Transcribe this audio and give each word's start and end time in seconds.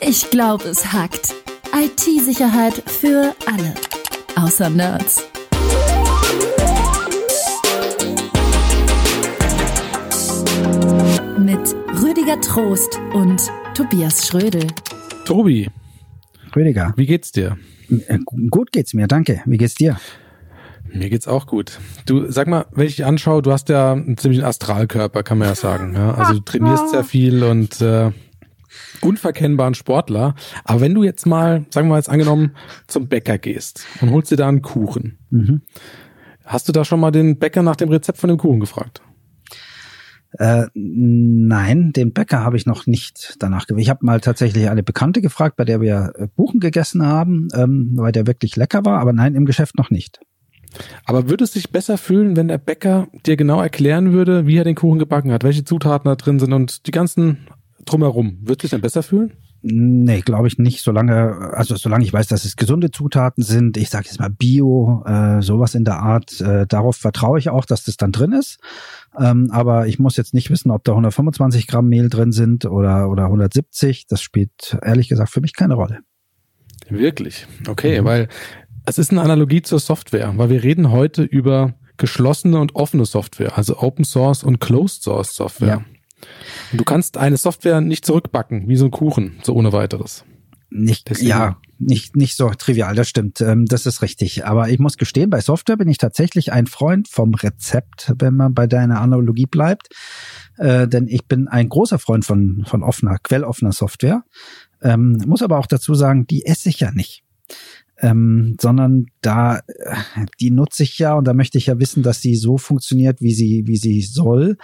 Ich 0.00 0.30
glaube, 0.30 0.64
es 0.64 0.92
hackt. 0.92 1.34
IT-Sicherheit 1.74 2.82
für 2.86 3.34
alle. 3.46 3.74
Außer 4.36 4.68
Nerds. 4.70 5.26
Mit 11.38 11.74
Rüdiger 12.02 12.40
Trost 12.40 12.98
und 13.14 13.50
Tobias 13.74 14.26
Schrödel. 14.26 14.66
Tobi, 15.24 15.68
Rüdiger, 16.54 16.92
wie 16.96 17.06
geht's 17.06 17.32
dir? 17.32 17.56
äh, 17.88 18.18
gut 18.50 18.72
geht's 18.72 18.94
mir, 18.94 19.06
danke. 19.06 19.42
Wie 19.46 19.56
geht's 19.56 19.74
dir? 19.74 19.96
Mir 20.92 21.10
geht's 21.10 21.26
auch 21.26 21.46
gut. 21.46 21.78
Du, 22.06 22.30
sag 22.30 22.46
mal, 22.46 22.66
wenn 22.72 22.86
ich 22.86 22.96
dich 22.96 23.04
anschaue, 23.04 23.42
du 23.42 23.52
hast 23.52 23.68
ja 23.68 23.92
einen 23.92 24.16
ziemlichen 24.16 24.44
Astralkörper, 24.44 25.22
kann 25.22 25.38
man 25.38 25.48
ja 25.48 25.54
sagen. 25.54 25.94
Ja? 25.94 26.14
Also 26.14 26.34
du 26.34 26.40
trainierst 26.40 26.90
sehr 26.90 27.04
viel 27.04 27.42
und 27.42 27.80
äh, 27.80 28.12
unverkennbaren 29.02 29.74
Sportler. 29.74 30.34
Aber 30.64 30.80
wenn 30.80 30.94
du 30.94 31.02
jetzt 31.04 31.26
mal, 31.26 31.66
sagen 31.70 31.88
wir 31.88 31.92
mal 31.92 31.98
jetzt 31.98 32.10
angenommen, 32.10 32.52
zum 32.86 33.08
Bäcker 33.08 33.38
gehst 33.38 33.84
und 34.00 34.10
holst 34.10 34.30
dir 34.30 34.36
da 34.36 34.48
einen 34.48 34.62
Kuchen, 34.62 35.18
Mhm. 35.30 35.62
hast 36.44 36.68
du 36.68 36.72
da 36.72 36.84
schon 36.84 37.00
mal 37.00 37.10
den 37.10 37.38
Bäcker 37.38 37.62
nach 37.62 37.76
dem 37.76 37.88
Rezept 37.88 38.18
von 38.18 38.28
dem 38.28 38.38
Kuchen 38.38 38.60
gefragt? 38.60 39.02
Äh, 40.38 40.66
nein, 40.74 41.92
den 41.92 42.12
Bäcker 42.12 42.42
habe 42.42 42.56
ich 42.56 42.66
noch 42.66 42.86
nicht 42.86 43.36
danach 43.38 43.66
gewählt. 43.66 43.84
Ich 43.84 43.90
habe 43.90 44.04
mal 44.04 44.20
tatsächlich 44.20 44.68
eine 44.68 44.82
Bekannte 44.82 45.22
gefragt, 45.22 45.56
bei 45.56 45.64
der 45.64 45.80
wir 45.80 46.12
äh, 46.16 46.28
Kuchen 46.36 46.60
gegessen 46.60 47.02
haben, 47.06 47.48
ähm, 47.54 47.92
weil 47.94 48.12
der 48.12 48.26
wirklich 48.26 48.54
lecker 48.56 48.84
war, 48.84 49.00
aber 49.00 49.12
nein, 49.12 49.34
im 49.34 49.46
Geschäft 49.46 49.76
noch 49.78 49.90
nicht. 49.90 50.20
Aber 51.06 51.30
würdest 51.30 51.54
du 51.54 51.58
dich 51.58 51.70
besser 51.70 51.96
fühlen, 51.96 52.36
wenn 52.36 52.48
der 52.48 52.58
Bäcker 52.58 53.08
dir 53.24 53.36
genau 53.36 53.62
erklären 53.62 54.12
würde, 54.12 54.46
wie 54.46 54.58
er 54.58 54.64
den 54.64 54.74
Kuchen 54.74 54.98
gebacken 54.98 55.32
hat, 55.32 55.42
welche 55.42 55.64
Zutaten 55.64 56.06
da 56.08 56.16
drin 56.16 56.38
sind 56.38 56.52
und 56.52 56.86
die 56.86 56.90
ganzen 56.90 57.46
drumherum? 57.86 58.38
Würdest 58.42 58.48
du 58.48 58.66
dich 58.66 58.70
dann 58.70 58.80
besser 58.82 59.02
fühlen? 59.02 59.32
Nee, 59.62 60.20
glaube 60.20 60.46
ich 60.46 60.58
nicht, 60.58 60.82
solange, 60.82 61.52
also 61.54 61.74
solange 61.76 62.04
ich 62.04 62.12
weiß, 62.12 62.28
dass 62.28 62.44
es 62.44 62.54
gesunde 62.56 62.90
Zutaten 62.92 63.42
sind, 63.42 63.76
ich 63.76 63.88
sage 63.90 64.06
jetzt 64.06 64.20
mal 64.20 64.30
Bio, 64.30 65.02
äh, 65.06 65.42
sowas 65.42 65.74
in 65.74 65.84
der 65.84 65.98
Art, 65.98 66.40
äh, 66.40 66.66
darauf 66.68 66.96
vertraue 66.96 67.38
ich 67.40 67.48
auch, 67.48 67.64
dass 67.64 67.82
das 67.82 67.96
dann 67.96 68.12
drin 68.12 68.32
ist. 68.32 68.58
Ähm, 69.18 69.48
aber 69.50 69.88
ich 69.88 69.98
muss 69.98 70.16
jetzt 70.16 70.34
nicht 70.34 70.50
wissen, 70.50 70.70
ob 70.70 70.84
da 70.84 70.92
125 70.92 71.66
Gramm 71.66 71.88
Mehl 71.88 72.08
drin 72.10 72.30
sind 72.30 72.64
oder, 72.66 73.08
oder 73.10 73.24
170. 73.24 74.06
Das 74.06 74.20
spielt 74.22 74.78
ehrlich 74.82 75.08
gesagt 75.08 75.30
für 75.30 75.40
mich 75.40 75.54
keine 75.54 75.74
Rolle. 75.74 76.00
Wirklich? 76.88 77.46
Okay, 77.66 78.00
Mhm. 78.00 78.04
weil 78.04 78.28
es 78.84 78.98
ist 78.98 79.10
eine 79.10 79.22
Analogie 79.22 79.62
zur 79.62 79.80
Software, 79.80 80.32
weil 80.36 80.50
wir 80.50 80.62
reden 80.62 80.92
heute 80.92 81.22
über 81.24 81.74
geschlossene 81.96 82.60
und 82.60 82.74
offene 82.76 83.04
Software, 83.06 83.56
also 83.56 83.78
Open 83.78 84.04
Source 84.04 84.44
und 84.44 84.60
Closed 84.60 85.02
Source 85.02 85.34
Software. 85.34 85.68
Ja. 85.68 85.84
Und 86.72 86.80
du 86.80 86.84
kannst 86.84 87.16
eine 87.16 87.36
Software 87.36 87.80
nicht 87.80 88.04
zurückbacken, 88.04 88.68
wie 88.68 88.76
so 88.76 88.86
ein 88.86 88.90
Kuchen, 88.90 89.38
so 89.42 89.54
ohne 89.54 89.72
weiteres. 89.72 90.24
Nicht, 90.68 91.08
Deswegen- 91.08 91.28
ja, 91.28 91.56
nicht, 91.78 92.16
nicht 92.16 92.36
so 92.36 92.48
trivial, 92.50 92.94
das 92.94 93.08
stimmt. 93.08 93.40
Ähm, 93.40 93.66
das 93.66 93.86
ist 93.86 94.02
richtig. 94.02 94.46
Aber 94.46 94.68
ich 94.68 94.78
muss 94.78 94.96
gestehen, 94.96 95.30
bei 95.30 95.40
Software 95.40 95.76
bin 95.76 95.88
ich 95.88 95.98
tatsächlich 95.98 96.52
ein 96.52 96.66
Freund 96.66 97.06
vom 97.08 97.34
Rezept, 97.34 98.12
wenn 98.18 98.34
man 98.34 98.52
bei 98.54 98.66
deiner 98.66 99.00
Analogie 99.00 99.46
bleibt. 99.46 99.88
Äh, 100.58 100.88
denn 100.88 101.06
ich 101.06 101.26
bin 101.26 101.48
ein 101.48 101.68
großer 101.68 101.98
Freund 101.98 102.24
von, 102.24 102.64
von 102.66 102.82
offener, 102.82 103.18
quelloffener 103.22 103.72
Software. 103.72 104.24
Ähm, 104.82 105.22
muss 105.26 105.42
aber 105.42 105.58
auch 105.58 105.66
dazu 105.66 105.94
sagen, 105.94 106.26
die 106.26 106.46
esse 106.46 106.68
ich 106.68 106.80
ja 106.80 106.90
nicht. 106.90 107.22
Ähm, 107.98 108.56
sondern 108.60 109.06
da, 109.22 109.58
äh, 109.58 109.96
die 110.40 110.50
nutze 110.50 110.82
ich 110.82 110.98
ja 110.98 111.14
und 111.14 111.26
da 111.26 111.32
möchte 111.32 111.56
ich 111.56 111.66
ja 111.66 111.78
wissen, 111.78 112.02
dass 112.02 112.20
sie 112.20 112.36
so 112.36 112.58
funktioniert, 112.58 113.22
wie 113.22 113.32
sie, 113.32 113.64
wie 113.66 113.76
sie 113.76 114.02
soll, 114.02 114.58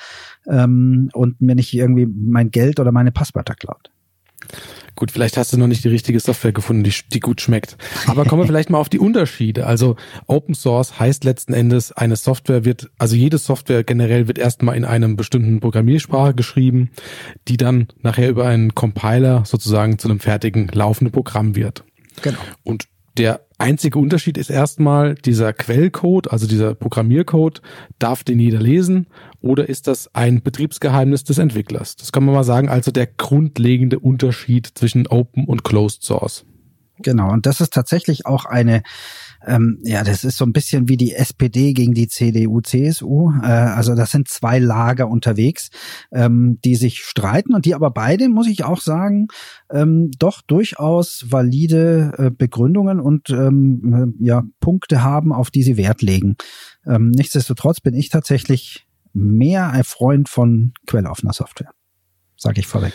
ähm, 0.46 1.08
und 1.14 1.40
mir 1.40 1.54
nicht 1.54 1.72
irgendwie 1.72 2.06
mein 2.06 2.50
Geld 2.50 2.78
oder 2.78 2.92
meine 2.92 3.12
Passwörter 3.12 3.54
klaut. 3.54 3.90
Gut, 4.94 5.10
vielleicht 5.10 5.36
hast 5.36 5.52
du 5.52 5.56
noch 5.56 5.66
nicht 5.66 5.84
die 5.84 5.88
richtige 5.88 6.20
Software 6.20 6.52
gefunden, 6.52 6.84
die, 6.84 6.92
die 7.12 7.20
gut 7.20 7.40
schmeckt. 7.40 7.76
Aber 8.06 8.24
kommen 8.24 8.42
wir 8.42 8.46
vielleicht 8.48 8.70
mal 8.70 8.78
auf 8.78 8.88
die 8.88 8.98
Unterschiede. 8.98 9.66
Also 9.66 9.96
Open 10.26 10.54
Source 10.54 10.98
heißt 10.98 11.24
letzten 11.24 11.54
Endes, 11.54 11.92
eine 11.92 12.16
Software 12.16 12.64
wird, 12.64 12.90
also 12.98 13.16
jede 13.16 13.38
Software 13.38 13.84
generell 13.84 14.28
wird 14.28 14.38
erstmal 14.38 14.76
in 14.76 14.84
einem 14.84 15.16
bestimmten 15.16 15.60
Programmiersprache 15.60 16.34
geschrieben, 16.34 16.90
die 17.48 17.56
dann 17.56 17.88
nachher 18.02 18.28
über 18.28 18.46
einen 18.46 18.74
Compiler 18.74 19.44
sozusagen 19.46 19.98
zu 19.98 20.08
einem 20.08 20.20
fertigen 20.20 20.68
laufenden 20.68 21.12
Programm 21.12 21.56
wird. 21.56 21.84
Genau. 22.20 22.38
Und 22.62 22.84
der 23.16 23.46
einzige 23.58 23.98
Unterschied 23.98 24.38
ist 24.38 24.50
erstmal 24.50 25.14
dieser 25.14 25.52
Quellcode, 25.52 26.30
also 26.30 26.46
dieser 26.46 26.74
Programmiercode, 26.74 27.62
darf 27.98 28.24
den 28.24 28.38
jeder 28.38 28.60
lesen 28.60 29.06
oder 29.40 29.68
ist 29.68 29.86
das 29.86 30.14
ein 30.14 30.42
Betriebsgeheimnis 30.42 31.24
des 31.24 31.38
Entwicklers? 31.38 31.96
Das 31.96 32.12
kann 32.12 32.24
man 32.24 32.34
mal 32.34 32.44
sagen, 32.44 32.68
also 32.68 32.90
der 32.90 33.06
grundlegende 33.06 33.98
Unterschied 33.98 34.70
zwischen 34.74 35.06
Open 35.06 35.44
und 35.44 35.64
Closed 35.64 36.02
Source. 36.02 36.44
Genau, 36.98 37.32
und 37.32 37.46
das 37.46 37.60
ist 37.60 37.72
tatsächlich 37.72 38.26
auch 38.26 38.44
eine, 38.44 38.82
ähm, 39.46 39.78
ja, 39.82 40.04
das 40.04 40.24
ist 40.24 40.36
so 40.36 40.44
ein 40.44 40.52
bisschen 40.52 40.88
wie 40.88 40.96
die 40.96 41.14
SPD 41.14 41.72
gegen 41.72 41.94
die 41.94 42.08
CDU, 42.08 42.60
CSU. 42.60 43.32
Äh, 43.42 43.46
also 43.46 43.94
das 43.94 44.10
sind 44.10 44.28
zwei 44.28 44.58
Lager 44.58 45.08
unterwegs, 45.08 45.70
ähm, 46.12 46.58
die 46.64 46.76
sich 46.76 47.00
streiten 47.00 47.54
und 47.54 47.64
die 47.64 47.74
aber 47.74 47.90
beide, 47.90 48.28
muss 48.28 48.48
ich 48.48 48.64
auch 48.64 48.80
sagen, 48.80 49.28
ähm, 49.70 50.10
doch 50.18 50.42
durchaus 50.42 51.26
valide 51.30 52.12
äh, 52.18 52.30
Begründungen 52.30 53.00
und 53.00 53.30
ähm, 53.30 54.14
äh, 54.20 54.24
ja, 54.24 54.42
Punkte 54.60 55.02
haben, 55.02 55.32
auf 55.32 55.50
die 55.50 55.62
sie 55.62 55.76
Wert 55.76 56.02
legen. 56.02 56.36
Ähm, 56.86 57.10
nichtsdestotrotz 57.10 57.80
bin 57.80 57.94
ich 57.94 58.08
tatsächlich 58.08 58.86
mehr 59.12 59.70
ein 59.70 59.84
Freund 59.84 60.28
von 60.28 60.72
quelloffener 60.86 61.32
Software. 61.32 61.70
Sage 62.36 62.60
ich 62.60 62.66
vorweg. 62.66 62.94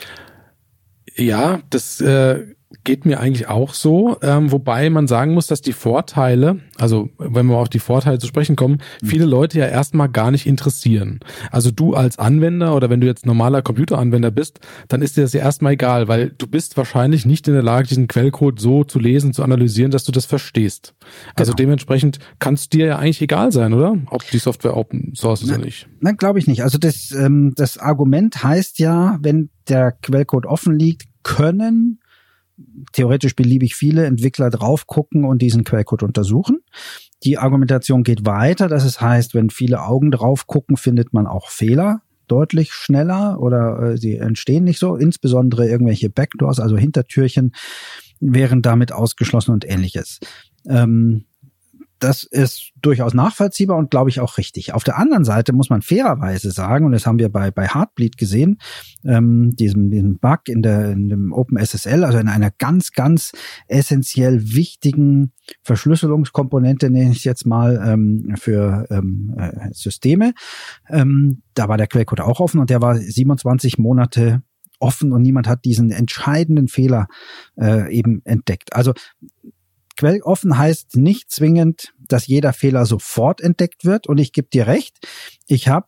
Ja, 1.16 1.62
das 1.70 2.02
äh, 2.02 2.56
geht 2.84 3.06
mir 3.06 3.20
eigentlich 3.20 3.48
auch 3.48 3.74
so, 3.74 4.18
ähm, 4.22 4.52
wobei 4.52 4.90
man 4.90 5.08
sagen 5.08 5.34
muss, 5.34 5.48
dass 5.48 5.62
die 5.62 5.72
Vorteile, 5.74 6.60
also 6.78 7.10
wenn 7.18 7.46
wir 7.46 7.58
auf 7.58 7.70
die 7.70 7.80
Vorteile 7.80 8.20
zu 8.20 8.28
sprechen 8.28 8.58
kommen, 8.58 8.80
viele 9.04 9.26
Leute 9.26 9.60
ja 9.60 9.68
erstmal 9.68 10.10
gar 10.10 10.32
nicht 10.32 10.46
interessieren. 10.46 11.22
Also 11.50 11.72
du 11.72 11.94
als 11.94 12.20
Anwender 12.20 12.76
oder 12.76 12.90
wenn 12.90 13.00
du 13.00 13.08
jetzt 13.08 13.26
normaler 13.26 13.62
Computeranwender 13.62 14.32
bist, 14.32 14.60
dann 14.90 15.02
ist 15.02 15.16
dir 15.16 15.22
das 15.22 15.32
ja 15.34 15.40
erstmal 15.42 15.74
egal, 15.74 16.08
weil 16.10 16.32
du 16.38 16.46
bist 16.46 16.76
wahrscheinlich 16.76 17.26
nicht 17.26 17.48
in 17.48 17.54
der 17.54 17.64
Lage, 17.64 17.88
diesen 17.88 18.08
Quellcode 18.08 18.60
so 18.60 18.84
zu 18.84 19.00
lesen, 19.00 19.34
zu 19.34 19.44
analysieren, 19.44 19.92
dass 19.92 20.04
du 20.04 20.12
das 20.12 20.26
verstehst. 20.26 20.94
Also 21.36 21.52
Genau. 21.52 21.56
dementsprechend 21.64 22.20
kann 22.40 22.56
es 22.56 22.68
dir 22.68 22.86
ja 22.88 23.00
eigentlich 23.00 23.22
egal 23.22 23.54
sein, 23.54 23.74
oder? 23.74 23.98
Ob 24.10 24.30
die 24.30 24.40
Software 24.40 24.76
Open 24.76 25.14
Source 25.16 25.42
ist 25.42 25.50
oder 25.50 25.60
nicht. 25.60 25.88
Nein, 26.02 26.18
glaube 26.18 26.40
ich 26.40 26.48
nicht. 26.48 26.64
Also 26.64 26.78
das, 26.78 27.12
ähm, 27.12 27.54
das 27.56 27.78
Argument 27.78 28.44
heißt 28.44 28.80
ja, 28.80 29.18
wenn 29.22 29.50
der 29.70 29.94
Quellcode 29.94 30.46
offen 30.46 30.78
liegt, 30.78 31.04
können 31.24 32.00
theoretisch 32.92 33.36
beliebig 33.36 33.76
viele 33.76 34.06
Entwickler 34.06 34.50
drauf 34.50 34.88
gucken 34.88 35.26
und 35.26 35.42
diesen 35.42 35.64
Quellcode 35.64 36.04
untersuchen. 36.04 36.60
Die 37.24 37.38
Argumentation 37.38 38.04
geht 38.04 38.26
weiter. 38.26 38.68
Das 38.68 38.86
es 38.86 39.02
heißt, 39.02 39.34
wenn 39.34 39.50
viele 39.50 39.84
Augen 39.84 40.12
drauf 40.12 40.48
gucken, 40.48 40.78
findet 40.78 41.14
man 41.14 41.28
auch 41.28 41.50
Fehler 41.50 42.02
deutlich 42.28 42.74
schneller 42.74 43.40
oder 43.40 43.80
äh, 43.80 43.98
sie 43.98 44.16
entstehen 44.16 44.64
nicht 44.64 44.80
so. 44.80 44.96
Insbesondere 44.96 45.68
irgendwelche 45.68 46.10
Backdoors, 46.10 46.60
also 46.60 46.78
Hintertürchen, 46.78 47.54
wären 48.20 48.62
damit 48.62 48.92
ausgeschlossen 48.92 49.52
und 49.52 49.70
ähnliches. 49.70 50.20
Ähm, 50.68 51.26
das 52.00 52.24
ist 52.24 52.72
durchaus 52.82 53.14
nachvollziehbar 53.14 53.78
und 53.78 53.92
glaube 53.92 54.10
ich 54.10 54.20
auch 54.20 54.38
richtig. 54.38 54.74
Auf 54.74 54.84
der 54.84 54.98
anderen 54.98 55.26
Seite 55.26 55.54
muss 55.54 55.70
man 55.70 55.82
fairerweise 55.82 56.52
sagen, 56.52 56.86
und 56.86 56.92
das 56.92 57.06
haben 57.06 57.20
wir 57.20 57.30
bei, 57.30 57.52
bei 57.52 57.68
Heartbleed 57.68 58.18
gesehen, 58.18 58.60
ähm, 59.04 59.56
diesem, 59.56 59.90
diesem 59.90 60.20
Bug 60.20 60.48
in, 60.48 60.62
der, 60.62 60.92
in 60.92 61.10
dem 61.10 61.34
OpenSSL, 61.34 62.04
also 62.04 62.18
in 62.20 62.28
einer 62.28 62.52
ganz, 62.52 62.92
ganz 62.92 63.32
essentiell 63.68 64.54
wichtigen 64.54 65.34
Verschlüsselungskomponente, 65.64 66.90
nenne 66.90 67.12
ich 67.12 67.24
jetzt 67.24 67.46
mal, 67.46 67.82
ähm, 67.86 68.36
für 68.38 68.86
ähm, 68.90 69.34
äh, 69.38 69.70
Systeme. 69.72 70.34
Ähm, 70.90 71.42
da 71.54 71.68
war 71.68 71.78
der 71.78 71.88
Quellcode 71.88 72.22
auch 72.22 72.40
offen 72.40 72.60
und 72.60 72.70
der 72.70 72.82
war 72.82 72.96
27 72.96 73.78
Monate 73.78 74.44
offen 74.80 75.12
und 75.12 75.22
niemand 75.22 75.48
hat 75.48 75.66
diesen 75.66 75.92
entscheidenden 75.92 76.68
Fehler 76.68 77.08
äh, 77.60 77.92
eben 77.92 78.22
entdeckt. 78.26 78.74
Also 78.76 78.94
quelloffen 79.98 80.58
heißt 80.58 80.96
nicht 80.96 81.32
zwingend, 81.32 81.94
dass 82.08 82.28
jeder 82.28 82.54
Fehler 82.54 82.86
sofort 82.86 83.42
entdeckt 83.42 83.84
wird. 83.84 84.08
Und 84.08 84.18
ich 84.20 84.32
gebe 84.32 84.48
dir 84.48 84.68
recht, 84.68 84.96
ich 85.48 85.68
habe, 85.68 85.88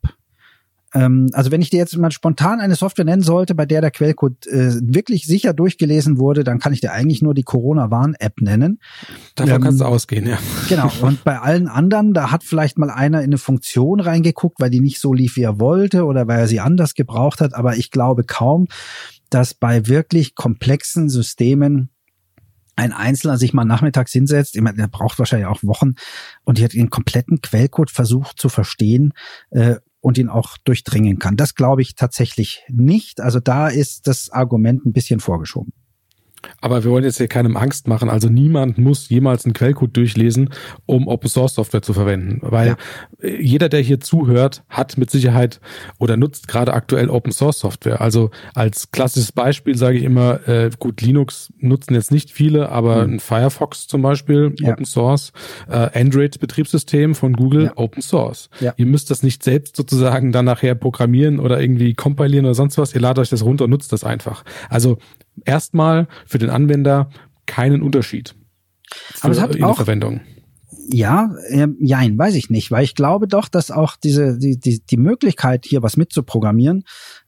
ähm, 0.93 1.29
also 1.33 1.51
wenn 1.51 1.61
ich 1.61 1.69
dir 1.69 1.77
jetzt 1.77 1.95
mal 1.97 2.11
spontan 2.11 2.59
eine 2.59 2.75
Software 2.75 3.05
nennen 3.05 3.21
sollte, 3.21 3.53
bei 3.53 3.65
der 3.65 3.81
der 3.81 3.91
Quellcode 3.91 4.47
äh, 4.47 4.73
wirklich 4.81 5.25
sicher 5.25 5.53
durchgelesen 5.53 6.17
wurde, 6.17 6.43
dann 6.43 6.59
kann 6.59 6.73
ich 6.73 6.81
dir 6.81 6.91
eigentlich 6.91 7.21
nur 7.21 7.33
die 7.33 7.43
Corona-Warn-App 7.43 8.41
nennen. 8.41 8.79
Davon 9.35 9.55
Ähm, 9.55 9.61
kannst 9.61 9.81
du 9.81 9.85
ausgehen, 9.85 10.27
ja. 10.27 10.39
Genau. 10.67 10.91
Und 11.01 11.23
bei 11.23 11.39
allen 11.39 11.67
anderen, 11.67 12.13
da 12.13 12.31
hat 12.31 12.43
vielleicht 12.43 12.77
mal 12.77 12.89
einer 12.89 13.19
in 13.19 13.25
eine 13.25 13.37
Funktion 13.37 13.99
reingeguckt, 13.99 14.59
weil 14.59 14.71
die 14.71 14.81
nicht 14.81 14.99
so 14.99 15.13
lief, 15.13 15.35
wie 15.35 15.43
er 15.43 15.59
wollte 15.59 16.05
oder 16.05 16.27
weil 16.27 16.39
er 16.39 16.47
sie 16.47 16.59
anders 16.59 16.95
gebraucht 16.95 17.39
hat. 17.41 17.53
Aber 17.53 17.77
ich 17.77 17.91
glaube 17.91 18.23
kaum, 18.23 18.67
dass 19.29 19.53
bei 19.53 19.87
wirklich 19.87 20.33
komplexen 20.33 21.09
Systemen 21.09 21.91
ein 22.79 22.93
Einzelner 22.93 23.37
sich 23.37 23.53
mal 23.53 23.65
nachmittags 23.65 24.11
hinsetzt, 24.11 24.55
ich 24.55 24.61
meine, 24.61 24.77
der 24.77 24.87
braucht 24.87 25.19
wahrscheinlich 25.19 25.47
auch 25.47 25.63
Wochen 25.63 25.93
und 26.43 26.57
die 26.57 26.63
hat 26.63 26.73
den 26.73 26.89
kompletten 26.89 27.41
Quellcode 27.41 27.91
versucht 27.91 28.39
zu 28.39 28.49
verstehen 28.49 29.13
äh, 29.51 29.75
und 29.99 30.17
ihn 30.17 30.29
auch 30.29 30.57
durchdringen 30.57 31.19
kann. 31.19 31.35
Das 31.35 31.55
glaube 31.55 31.81
ich 31.81 31.95
tatsächlich 31.95 32.63
nicht. 32.69 33.19
Also 33.19 33.39
da 33.39 33.67
ist 33.67 34.07
das 34.07 34.29
Argument 34.29 34.85
ein 34.85 34.93
bisschen 34.93 35.19
vorgeschoben. 35.19 35.73
Aber 36.61 36.83
wir 36.83 36.91
wollen 36.91 37.03
jetzt 37.03 37.17
hier 37.17 37.27
keinem 37.27 37.57
Angst 37.57 37.87
machen. 37.87 38.09
Also 38.09 38.29
niemand 38.29 38.77
muss 38.77 39.09
jemals 39.09 39.45
einen 39.45 39.53
Quellcode 39.53 39.95
durchlesen, 39.95 40.49
um 40.85 41.07
Open 41.07 41.29
Source 41.29 41.55
Software 41.55 41.81
zu 41.81 41.93
verwenden. 41.93 42.39
Weil 42.41 42.75
ja. 43.21 43.29
jeder, 43.29 43.69
der 43.69 43.81
hier 43.81 43.99
zuhört, 43.99 44.63
hat 44.69 44.97
mit 44.97 45.09
Sicherheit 45.09 45.59
oder 45.97 46.17
nutzt 46.17 46.47
gerade 46.47 46.73
aktuell 46.73 47.09
Open 47.09 47.31
Source 47.31 47.59
Software. 47.59 48.01
Also 48.01 48.31
als 48.53 48.91
klassisches 48.91 49.31
Beispiel 49.31 49.77
sage 49.77 49.97
ich 49.97 50.03
immer, 50.03 50.47
äh, 50.47 50.69
gut, 50.79 51.01
Linux 51.01 51.51
nutzen 51.59 51.93
jetzt 51.93 52.11
nicht 52.11 52.31
viele, 52.31 52.69
aber 52.69 53.07
mhm. 53.07 53.15
ein 53.15 53.19
Firefox 53.19 53.87
zum 53.87 54.01
Beispiel, 54.01 54.53
ja. 54.59 54.73
Open 54.73 54.85
Source, 54.85 55.31
äh, 55.69 55.89
Android-Betriebssystem 55.99 57.15
von 57.15 57.33
Google, 57.33 57.65
ja. 57.65 57.71
Open 57.75 58.01
Source. 58.01 58.49
Ihr 58.59 58.85
müsst 58.85 59.11
das 59.11 59.23
nicht 59.23 59.43
selbst 59.43 59.75
sozusagen 59.75 60.31
dann 60.31 60.45
nachher 60.45 60.75
programmieren 60.75 61.39
oder 61.39 61.59
irgendwie 61.59 61.93
kompilieren 61.93 62.45
oder 62.45 62.55
sonst 62.55 62.77
was. 62.77 62.93
Ihr 62.93 63.01
ladet 63.01 63.19
euch 63.19 63.29
das 63.29 63.43
runter 63.43 63.65
und 63.65 63.71
nutzt 63.71 63.91
das 63.93 64.03
einfach. 64.03 64.43
Also 64.69 64.97
erstmal 65.45 66.07
für 66.25 66.37
den 66.37 66.49
Anwender 66.49 67.09
keinen 67.45 67.81
Unterschied. 67.81 68.35
Aber 69.21 69.31
es 69.31 69.41
hat 69.41 69.61
auch, 69.61 69.75
Verwendung. 69.75 70.21
Ja, 70.91 71.35
äh, 71.49 71.67
jein, 71.79 72.17
weiß 72.17 72.35
ich 72.35 72.49
nicht, 72.49 72.71
weil 72.71 72.83
ich 72.83 72.95
glaube 72.95 73.27
doch, 73.27 73.47
dass 73.47 73.69
auch 73.69 73.95
diese 73.95 74.39
die, 74.39 74.59
die, 74.59 74.83
die 74.83 74.97
Möglichkeit 74.97 75.65
hier 75.65 75.83
was 75.83 75.97
mitzuprogrammieren 75.97 76.83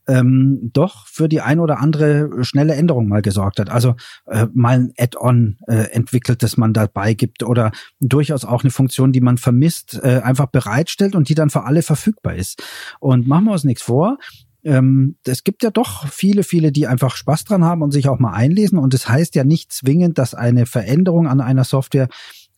ähm, 0.08 0.72
doch 0.74 1.06
für 1.08 1.30
die 1.30 1.42
ein 1.42 1.60
oder 1.60 1.80
andere 1.80 2.44
schnelle 2.44 2.76
Änderung 2.76 3.08
mal 3.08 3.22
gesorgt 3.22 3.60
hat. 3.60 3.70
Also 3.70 3.96
äh, 4.26 4.48
mal 4.54 4.80
ein 4.80 4.94
Add-on 4.98 5.58
äh, 5.68 5.92
entwickelt, 5.92 6.44
das 6.44 6.58
man 6.58 6.74
dabei 6.74 7.14
gibt 7.14 7.44
oder 7.44 7.72
durchaus 8.00 8.46
auch 8.46 8.64
eine 8.64 8.72
Funktion, 8.72 9.12
die 9.12 9.22
man 9.22 9.38
vermisst, 9.38 10.00
äh, 10.04 10.22
einfach 10.24 10.48
bereitstellt 10.48 11.16
und 11.16 11.30
die 11.30 11.36
dann 11.36 11.50
für 11.50 11.64
alle 11.64 11.82
verfügbar 11.82 12.36
ist. 12.36 12.64
Und 13.00 13.28
machen 13.28 13.46
wir 13.46 13.52
uns 13.52 13.64
nichts 13.64 13.84
vor, 13.84 14.18
ähm, 14.64 15.16
es 15.26 15.44
gibt 15.44 15.64
ja 15.64 15.72
doch 15.72 16.08
viele, 16.08 16.44
viele, 16.44 16.72
die 16.72 16.88
einfach 16.88 17.16
Spaß 17.16 17.46
dran 17.46 17.64
haben 17.64 17.82
und 17.82 17.92
sich 17.92 18.08
auch 18.08 18.20
mal 18.20 18.34
einlesen. 18.34 18.78
Und 18.78 18.94
es 18.94 19.04
das 19.04 19.10
heißt 19.10 19.36
ja 19.36 19.44
nicht 19.44 19.72
zwingend, 19.72 20.18
dass 20.18 20.34
eine 20.34 20.66
Veränderung 20.66 21.28
an 21.28 21.42
einer 21.42 21.64
Software 21.64 22.08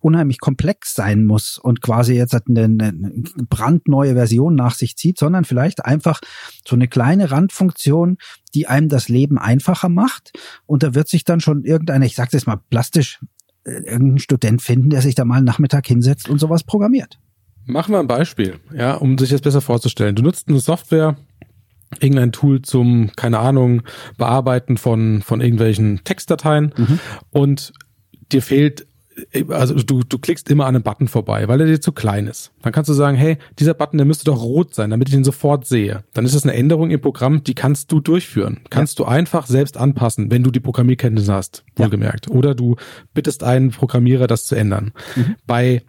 unheimlich 0.03 0.39
komplex 0.39 0.93
sein 0.93 1.23
muss 1.23 1.57
und 1.57 1.81
quasi 1.81 2.13
jetzt 2.13 2.35
eine, 2.35 2.63
eine 2.65 3.13
brandneue 3.49 4.15
Version 4.15 4.53
nach 4.53 4.75
sich 4.75 4.97
zieht, 4.97 5.17
sondern 5.17 5.45
vielleicht 5.45 5.85
einfach 5.85 6.19
so 6.67 6.75
eine 6.75 6.89
kleine 6.89 7.31
Randfunktion, 7.31 8.17
die 8.53 8.67
einem 8.67 8.89
das 8.89 9.07
Leben 9.07 9.37
einfacher 9.37 9.87
macht. 9.87 10.33
Und 10.65 10.83
da 10.83 10.93
wird 10.93 11.07
sich 11.07 11.23
dann 11.23 11.39
schon 11.39 11.63
irgendeiner, 11.63 12.05
ich 12.05 12.15
sage 12.15 12.31
das 12.33 12.45
mal 12.45 12.59
plastisch, 12.69 13.21
äh, 13.63 13.71
irgendein 13.71 14.19
Student 14.19 14.61
finden, 14.61 14.89
der 14.89 15.01
sich 15.01 15.15
da 15.15 15.23
mal 15.23 15.37
einen 15.37 15.45
Nachmittag 15.45 15.87
hinsetzt 15.87 16.27
und 16.27 16.37
sowas 16.37 16.65
programmiert. 16.65 17.17
Machen 17.65 17.93
wir 17.93 17.99
ein 17.99 18.07
Beispiel, 18.07 18.59
ja, 18.75 18.95
um 18.95 19.17
sich 19.17 19.29
das 19.29 19.39
besser 19.39 19.61
vorzustellen. 19.61 20.15
Du 20.15 20.21
nutzt 20.21 20.49
eine 20.49 20.59
Software, 20.59 21.15
irgendein 21.99 22.31
Tool 22.31 22.61
zum, 22.61 23.11
keine 23.15 23.39
Ahnung, 23.39 23.83
Bearbeiten 24.17 24.77
von, 24.77 25.21
von 25.21 25.41
irgendwelchen 25.41 26.03
Textdateien 26.03 26.73
mhm. 26.75 26.99
und 27.31 27.73
dir 28.31 28.41
fehlt 28.41 28.87
also 29.49 29.75
du, 29.75 30.03
du 30.03 30.17
klickst 30.17 30.49
immer 30.49 30.65
an 30.65 30.75
einem 30.75 30.83
Button 30.83 31.07
vorbei, 31.07 31.47
weil 31.47 31.61
er 31.61 31.67
dir 31.67 31.81
zu 31.81 31.91
klein 31.91 32.27
ist. 32.27 32.51
Dann 32.61 32.73
kannst 32.73 32.89
du 32.89 32.93
sagen, 32.93 33.17
hey, 33.17 33.37
dieser 33.59 33.73
Button, 33.73 33.97
der 33.97 34.05
müsste 34.05 34.25
doch 34.25 34.41
rot 34.41 34.73
sein, 34.73 34.89
damit 34.89 35.09
ich 35.09 35.15
ihn 35.15 35.23
sofort 35.23 35.65
sehe. 35.65 36.03
Dann 36.13 36.25
ist 36.25 36.35
das 36.35 36.43
eine 36.43 36.53
Änderung 36.53 36.91
im 36.91 37.01
Programm, 37.01 37.43
die 37.43 37.53
kannst 37.53 37.91
du 37.91 37.99
durchführen. 37.99 38.61
Kannst 38.69 38.99
ja. 38.99 39.05
du 39.05 39.11
einfach 39.11 39.45
selbst 39.45 39.77
anpassen, 39.77 40.31
wenn 40.31 40.43
du 40.43 40.51
die 40.51 40.59
Programmierkenntnisse 40.59 41.33
hast, 41.33 41.63
wohlgemerkt. 41.75 42.27
Ja. 42.27 42.35
Oder 42.35 42.55
du 42.55 42.75
bittest 43.13 43.43
einen 43.43 43.71
Programmierer, 43.71 44.27
das 44.27 44.45
zu 44.45 44.55
ändern. 44.55 44.93
Mhm. 45.15 45.35
Bei 45.45 45.83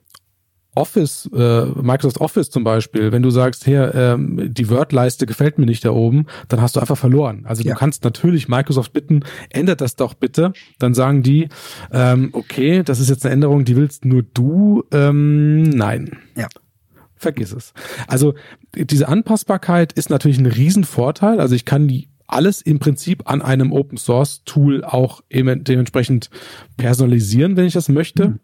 Office, 0.74 1.30
äh, 1.34 1.66
Microsoft 1.66 2.20
Office 2.20 2.50
zum 2.50 2.64
Beispiel, 2.64 3.12
wenn 3.12 3.22
du 3.22 3.30
sagst, 3.30 3.64
hier, 3.64 3.94
ähm, 3.94 4.52
die 4.52 4.68
Word-Leiste 4.68 5.26
gefällt 5.26 5.58
mir 5.58 5.66
nicht 5.66 5.84
da 5.84 5.90
oben, 5.90 6.26
dann 6.48 6.60
hast 6.60 6.76
du 6.76 6.80
einfach 6.80 6.98
verloren. 6.98 7.44
Also 7.46 7.62
ja. 7.62 7.74
du 7.74 7.78
kannst 7.78 8.04
natürlich 8.04 8.48
Microsoft 8.48 8.92
bitten, 8.92 9.20
ändert 9.50 9.80
das 9.80 9.96
doch 9.96 10.14
bitte. 10.14 10.52
Dann 10.78 10.94
sagen 10.94 11.22
die, 11.22 11.48
ähm, 11.92 12.30
okay, 12.32 12.82
das 12.82 13.00
ist 13.00 13.08
jetzt 13.08 13.24
eine 13.24 13.34
Änderung, 13.34 13.64
die 13.64 13.76
willst 13.76 14.04
nur 14.04 14.22
du. 14.22 14.84
Ähm, 14.92 15.62
nein. 15.62 16.18
Ja. 16.36 16.48
Vergiss 17.16 17.52
es. 17.52 17.72
Also 18.06 18.34
diese 18.74 19.08
Anpassbarkeit 19.08 19.92
ist 19.92 20.10
natürlich 20.10 20.38
ein 20.38 20.46
Riesenvorteil. 20.46 21.40
Also 21.40 21.54
ich 21.54 21.64
kann 21.64 21.88
die 21.88 22.08
alles 22.26 22.60
im 22.60 22.80
Prinzip 22.80 23.30
an 23.30 23.40
einem 23.42 23.72
Open 23.72 23.96
Source 23.96 24.42
Tool 24.44 24.82
auch 24.84 25.22
dementsprechend 25.32 26.30
personalisieren, 26.76 27.56
wenn 27.56 27.66
ich 27.66 27.74
das 27.74 27.88
möchte. 27.88 28.28
Mhm 28.28 28.40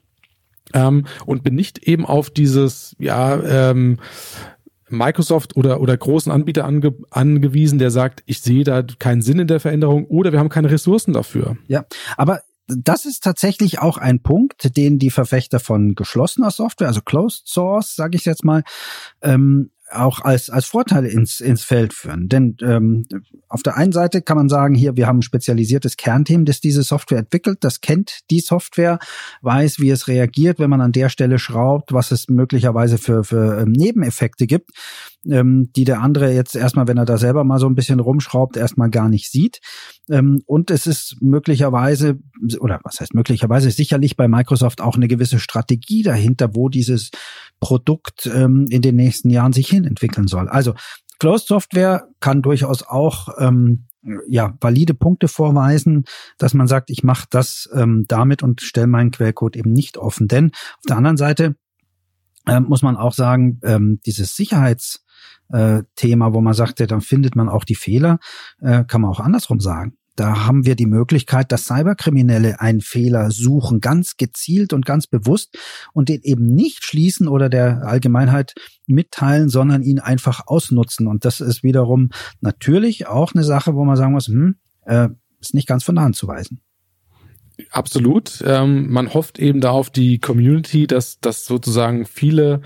ähm, 0.75 1.07
und 1.27 1.43
bin 1.43 1.55
nicht 1.55 1.79
eben 1.87 2.07
auf 2.07 2.31
dieses, 2.31 2.97
ja, 2.99 3.71
ähm, 3.71 3.99
Microsoft 4.91 5.57
oder, 5.57 5.81
oder 5.81 5.97
großen 5.97 6.33
Anbieter 6.33 6.65
ange, 6.65 6.95
angewiesen, 7.11 7.79
der 7.79 7.91
sagt, 7.91 8.23
ich 8.27 8.41
sehe 8.41 8.65
da 8.65 8.83
keinen 8.83 9.23
Sinn 9.23 9.39
in 9.39 9.47
der 9.47 9.61
Veränderung 9.61 10.07
oder 10.07 10.33
wir 10.33 10.41
haben 10.41 10.49
keine 10.49 10.71
Ressourcen 10.71 11.13
dafür. 11.13 11.57
Ja, 11.69 11.85
aber 12.17 12.41
das 12.67 13.05
ist 13.05 13.25
tatsächlich 13.25 13.81
auch 13.81 13.99
ein 13.99 14.21
Punkt, 14.21 14.77
den 14.77 14.99
die 14.99 15.11
Verfechter 15.11 15.61
von 15.61 15.95
geschlossener 15.95 16.51
Software, 16.51 16.89
also 16.89 17.01
Closed 17.03 17.49
Source, 17.49 17.95
sage 17.95 18.17
ich 18.17 18.25
jetzt 18.25 18.45
mal, 18.45 18.63
ähm, 19.23 19.71
auch 19.93 20.21
als, 20.21 20.51
als 20.51 20.67
Vorteile 20.67 21.09
ins, 21.09 21.41
ins 21.41 21.65
Feld 21.65 21.93
führen. 21.93 22.29
Denn 22.29 22.57
ähm, 22.63 23.07
auf 23.49 23.63
der 23.63 23.77
einen 23.77 23.93
Seite 23.93 24.23
kann 24.23 24.37
man 24.37 24.49
sagen, 24.49 24.75
hier, 24.75 24.97
wir 24.97 25.07
haben 25.07 25.19
ein 25.19 25.23
spezialisiertes 25.23 25.97
Kernteam, 25.97 26.45
das 26.45 26.61
diese 26.61 26.83
Software 26.83 27.19
entwickelt, 27.19 27.59
das 27.61 27.81
kennt 27.81 28.21
die 28.31 28.41
Software, 28.41 28.99
weiß, 29.43 29.81
wie 29.81 29.91
es 29.91 30.09
reagiert, 30.09 30.59
wenn 30.59 30.71
man 30.71 30.81
an 30.81 30.93
der 30.93 31.09
Stelle 31.09 31.39
schraubt, 31.39 31.93
was 31.93 32.11
es 32.11 32.29
möglicherweise 32.29 32.99
für, 32.99 33.25
für 33.25 33.61
ähm, 33.61 33.73
Nebeneffekte 33.73 34.47
gibt 34.47 34.71
ähm, 35.29 35.71
die 35.75 35.85
der 35.85 36.01
andere 36.01 36.33
jetzt 36.33 36.55
erstmal, 36.55 36.89
wenn 36.89 36.97
er 36.97 37.05
da 37.05 37.19
selber 37.19 37.45
mal 37.45 37.59
so 37.59 37.67
ein 37.67 37.75
bisschen 37.75 38.01
rumschraubt, 38.01 38.57
erstmal 38.57 38.91
gar 38.91 39.09
nicht 39.09 39.31
sieht. 39.31 39.61
Ähm, 40.09 40.43
und 40.47 40.71
es 40.71 40.87
ist 40.87 41.17
möglicherweise, 41.21 42.19
oder 42.61 42.81
was 42.85 43.01
heißt 43.01 43.15
möglicherweise, 43.15 43.71
sicherlich 43.71 44.17
bei 44.17 44.29
Microsoft 44.29 44.81
auch 44.81 44.97
eine 44.97 45.09
gewisse 45.09 45.39
Strategie 45.39 46.03
dahinter, 46.03 46.55
wo 46.55 46.69
dieses 46.69 47.11
Produkt 47.61 48.31
ähm, 48.33 48.67
in 48.71 48.83
den 48.83 48.97
nächsten 48.97 49.31
Jahren 49.31 49.53
sich 49.53 49.69
hin 49.69 49.85
entwickeln 49.85 50.27
soll. 50.27 50.49
Also 50.49 50.75
Closed 51.19 51.47
Software 51.49 52.09
kann 52.21 52.41
durchaus 52.41 52.83
auch 52.83 53.29
ähm, 53.39 53.87
ja 54.29 54.57
valide 54.61 54.95
Punkte 54.95 55.29
vorweisen, 55.29 56.05
dass 56.39 56.55
man 56.55 56.67
sagt, 56.67 56.89
ich 56.89 57.03
mache 57.03 57.27
das 57.31 57.69
ähm, 57.75 58.07
damit 58.09 58.43
und 58.43 58.63
stelle 58.63 58.87
meinen 58.87 59.11
Quellcode 59.11 59.57
eben 59.57 59.73
nicht 59.73 59.99
offen. 59.99 60.29
Denn 60.29 60.53
auf 60.53 60.87
der 60.89 60.97
anderen 60.97 61.19
Seite 61.19 61.57
ähm, 62.47 62.65
muss 62.69 62.83
man 62.83 62.97
auch 62.97 63.13
sagen, 63.13 63.61
ähm, 63.63 64.01
dieses 64.07 64.35
Sicherheits 64.35 65.05
äh, 65.53 65.83
Thema, 65.97 66.33
wo 66.33 66.41
man 66.41 66.55
sagte, 66.55 66.87
dann 66.87 67.01
findet 67.01 67.37
man 67.37 67.49
auch 67.49 67.65
die 67.65 67.75
Fehler, 67.75 68.19
äh, 68.61 68.85
kann 68.85 69.01
man 69.01 69.11
auch 69.11 69.21
andersrum 69.21 69.61
sagen. 69.61 69.97
Da 70.17 70.47
haben 70.47 70.67
wir 70.67 70.75
die 70.75 70.87
Möglichkeit, 70.87 71.51
dass 71.51 71.67
Cyberkriminelle 71.67 72.61
einen 72.61 72.83
Fehler 72.83 73.31
suchen, 73.31 73.81
ganz 73.81 74.17
gezielt 74.17 74.73
und 74.73 74.85
ganz 74.85 75.07
bewusst 75.07 75.57
und 75.95 76.11
den 76.11 76.21
eben 76.23 76.47
nicht 76.47 76.85
schließen 76.85 77.27
oder 77.27 77.49
der 77.49 77.87
Allgemeinheit 77.87 78.53
mitteilen, 78.87 79.49
sondern 79.49 79.83
ihn 79.83 79.99
einfach 79.99 80.43
ausnutzen. 80.47 81.07
Und 81.07 81.25
das 81.25 81.41
ist 81.41 81.63
wiederum 81.63 82.11
natürlich 82.41 83.07
auch 83.07 83.33
eine 83.35 83.45
Sache, 83.45 83.75
wo 83.75 83.85
man 83.85 83.97
sagen 83.97 84.13
muss, 84.13 84.27
hm, 84.27 84.57
äh, 84.85 85.09
ist 85.41 85.55
nicht 85.55 85.67
ganz 85.67 85.85
von 85.85 85.95
der 85.95 86.05
Hand 86.05 86.17
zu 86.17 86.29
weisen. 86.29 86.61
Absolut. 87.71 88.43
Ähm, 88.45 88.91
man 88.91 89.15
hofft 89.15 89.39
eben 89.39 89.61
da 89.61 89.71
auf 89.71 89.91
die 89.91 90.19
Community, 90.19 90.87
dass, 90.87 91.21
dass 91.21 91.47
sozusagen 91.47 92.07
viele 92.07 92.63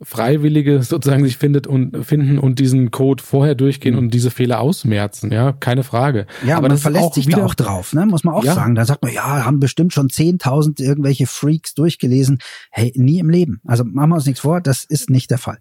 Freiwillige 0.00 0.82
sozusagen 0.82 1.24
sich 1.24 1.38
findet 1.38 1.66
und 1.66 2.04
finden 2.04 2.38
und 2.38 2.58
diesen 2.58 2.90
Code 2.90 3.22
vorher 3.22 3.54
durchgehen 3.54 3.94
mhm. 3.94 3.98
und 3.98 4.14
diese 4.14 4.30
Fehler 4.30 4.60
ausmerzen, 4.60 5.32
ja, 5.32 5.52
keine 5.52 5.82
Frage. 5.82 6.26
Ja, 6.46 6.56
aber 6.56 6.68
man 6.68 6.72
das 6.72 6.82
verlässt 6.82 7.14
sich 7.14 7.26
wieder, 7.26 7.38
da 7.38 7.44
auch 7.44 7.54
drauf, 7.54 7.92
ne? 7.92 8.06
Muss 8.06 8.22
man 8.22 8.34
auch 8.34 8.44
ja. 8.44 8.54
sagen. 8.54 8.74
Da 8.74 8.84
sagt 8.84 9.02
man, 9.02 9.12
ja, 9.12 9.44
haben 9.44 9.58
bestimmt 9.58 9.92
schon 9.92 10.08
10.000 10.08 10.80
irgendwelche 10.80 11.26
Freaks 11.26 11.74
durchgelesen. 11.74 12.38
Hey, 12.70 12.92
nie 12.94 13.18
im 13.18 13.28
Leben. 13.28 13.60
Also 13.64 13.84
machen 13.84 14.10
wir 14.10 14.16
uns 14.16 14.26
nichts 14.26 14.40
vor, 14.40 14.60
das 14.60 14.84
ist 14.84 15.10
nicht 15.10 15.30
der 15.30 15.38
Fall. 15.38 15.58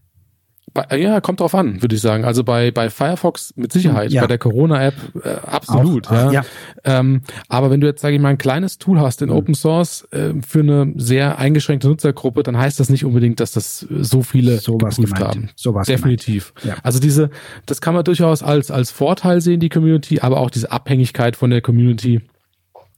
Bei, 0.78 0.96
ja, 1.00 1.22
kommt 1.22 1.40
drauf 1.40 1.56
an, 1.56 1.82
würde 1.82 1.96
ich 1.96 2.02
sagen. 2.02 2.24
Also 2.24 2.44
bei, 2.44 2.70
bei 2.70 2.92
Firefox 2.92 3.52
mit 3.56 3.74
Sicherheit, 3.74 4.12
ja. 4.12 4.22
bei 4.22 4.28
der 4.28 4.38
Corona-App 4.38 4.94
äh, 5.24 5.30
absolut. 5.44 6.08
Auch, 6.08 6.12
ja. 6.12 6.32
ja. 6.32 6.46
Ähm, 6.84 7.22
aber 7.48 7.72
wenn 7.72 7.82
du 7.82 7.88
jetzt, 7.88 8.02
sage 8.02 8.16
ich 8.16 8.22
mal, 8.22 8.30
ein 8.30 8.38
kleines 8.38 8.78
Tool 8.78 9.00
hast 9.00 9.24
in 9.24 9.30
mhm. 9.30 9.38
Open 9.38 9.56
Source 9.56 10.08
äh, 10.12 10.34
für 10.48 10.60
eine 10.60 10.94
sehr 10.96 11.40
eingeschränkte 11.40 11.88
Nutzergruppe, 11.88 12.44
dann 12.44 12.60
heißt 12.60 12.80
das 12.80 12.92
nicht 12.92 13.06
unbedingt, 13.06 13.40
dass 13.40 13.54
das 13.54 13.80
so 13.80 14.22
viele 14.22 14.60
so 14.60 14.78
geprüft 14.78 15.16
gemeint. 15.16 15.20
haben. 15.24 15.50
So 15.56 15.72
Definitiv. 15.82 16.54
Ja. 16.64 16.76
Also 16.84 17.00
diese, 17.00 17.32
das 17.66 17.82
kann 17.82 17.96
man 17.96 18.04
durchaus 18.04 18.44
als, 18.44 18.70
als 18.70 18.92
Vorteil 18.92 19.42
sehen, 19.42 19.60
die 19.60 19.70
Community, 19.70 20.20
aber 20.20 20.38
auch 20.40 20.52
diese 20.52 20.72
Abhängigkeit 20.72 21.36
von 21.36 21.50
der 21.50 21.62
Community 21.62 22.22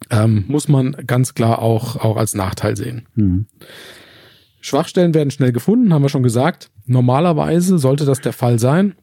ähm, 0.10 0.44
muss 0.50 0.68
man 0.68 0.98
ganz 1.08 1.34
klar 1.34 1.60
auch, 1.60 1.96
auch 1.96 2.18
als 2.18 2.34
Nachteil 2.34 2.76
sehen. 2.76 3.08
Mhm. 3.16 3.46
Schwachstellen 4.62 5.14
werden 5.14 5.32
schnell 5.32 5.52
gefunden, 5.52 5.94
haben 5.94 6.02
wir 6.02 6.10
schon 6.10 6.24
gesagt. 6.24 6.72
Normalerweise 6.86 7.78
sollte 7.78 8.06
das 8.06 8.22
der 8.22 8.34
Fall 8.34 8.60
sein. 8.60 8.96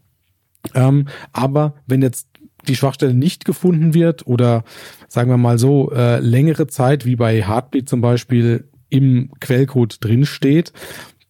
Ähm, 0.75 1.07
aber 1.33 1.75
wenn 1.87 2.03
jetzt 2.03 2.29
die 2.69 2.77
Schwachstelle 2.77 3.15
nicht 3.15 3.45
gefunden 3.45 3.95
wird 3.95 4.27
oder 4.27 4.65
sagen 5.09 5.31
wir 5.31 5.37
mal 5.37 5.59
so 5.59 5.93
äh, 5.93 6.19
längere 6.19 6.67
Zeit 6.67 7.07
wie 7.07 7.17
bei 7.17 7.43
Heartbeat 7.43 7.89
zum 7.89 8.01
Beispiel 8.01 8.69
im 8.89 9.31
Quellcode 9.41 10.05
drin 10.05 10.27
steht, 10.27 10.73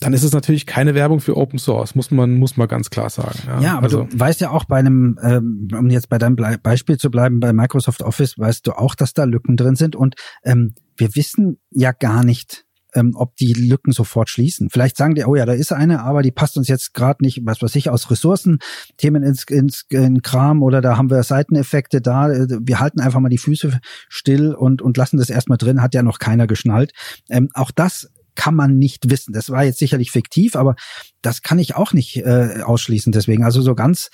dann 0.00 0.12
ist 0.12 0.24
es 0.24 0.32
natürlich 0.32 0.66
keine 0.66 0.94
Werbung 0.94 1.20
für 1.20 1.36
Open 1.36 1.58
Source, 1.58 1.94
muss 1.94 2.10
man, 2.10 2.36
muss 2.36 2.56
man 2.56 2.68
ganz 2.68 2.90
klar 2.90 3.08
sagen. 3.08 3.38
Ja, 3.46 3.60
ja 3.60 3.76
aber 3.76 3.84
also, 3.84 4.04
du 4.04 4.20
weißt 4.20 4.40
ja 4.42 4.50
auch 4.50 4.64
bei 4.64 4.76
einem, 4.76 5.18
ähm, 5.22 5.68
um 5.72 5.88
jetzt 5.88 6.10
bei 6.10 6.18
deinem 6.18 6.36
Beispiel 6.62 6.98
zu 6.98 7.10
bleiben, 7.10 7.40
bei 7.40 7.52
Microsoft 7.52 8.02
Office 8.02 8.38
weißt 8.38 8.66
du 8.66 8.72
auch, 8.72 8.94
dass 8.94 9.14
da 9.14 9.24
Lücken 9.24 9.56
drin 9.56 9.74
sind 9.74 9.96
und 9.96 10.14
ähm, 10.44 10.74
wir 10.98 11.14
wissen 11.14 11.58
ja 11.70 11.92
gar 11.92 12.24
nicht, 12.24 12.65
ähm, 12.96 13.12
ob 13.14 13.36
die 13.36 13.52
Lücken 13.52 13.92
sofort 13.92 14.28
schließen. 14.28 14.70
Vielleicht 14.70 14.96
sagen 14.96 15.14
die, 15.14 15.24
oh 15.24 15.36
ja, 15.36 15.46
da 15.46 15.52
ist 15.52 15.72
eine, 15.72 16.02
aber 16.02 16.22
die 16.22 16.32
passt 16.32 16.56
uns 16.56 16.66
jetzt 16.66 16.94
gerade 16.94 17.22
nicht, 17.22 17.42
was 17.44 17.62
weiß 17.62 17.76
ich, 17.76 17.90
aus 17.90 18.10
Ressourcen, 18.10 18.58
Themen 18.96 19.22
ins, 19.22 19.44
ins 19.44 19.84
in 19.90 20.22
Kram 20.22 20.62
oder 20.62 20.80
da 20.80 20.96
haben 20.96 21.10
wir 21.10 21.22
Seiteneffekte 21.22 22.00
da. 22.00 22.28
Wir 22.28 22.80
halten 22.80 23.00
einfach 23.00 23.20
mal 23.20 23.28
die 23.28 23.38
Füße 23.38 23.78
still 24.08 24.54
und, 24.54 24.82
und 24.82 24.96
lassen 24.96 25.18
das 25.18 25.30
erstmal 25.30 25.58
drin, 25.58 25.82
hat 25.82 25.94
ja 25.94 26.02
noch 26.02 26.18
keiner 26.18 26.46
geschnallt. 26.46 26.92
Ähm, 27.28 27.50
auch 27.54 27.70
das 27.70 28.10
kann 28.34 28.54
man 28.54 28.78
nicht 28.78 29.10
wissen. 29.10 29.32
Das 29.32 29.50
war 29.50 29.64
jetzt 29.64 29.78
sicherlich 29.78 30.10
fiktiv, 30.10 30.56
aber 30.56 30.76
das 31.22 31.42
kann 31.42 31.58
ich 31.58 31.74
auch 31.74 31.92
nicht 31.92 32.18
äh, 32.18 32.62
ausschließen. 32.62 33.10
Deswegen, 33.10 33.42
also 33.42 33.62
so 33.62 33.74
ganz 33.74 34.10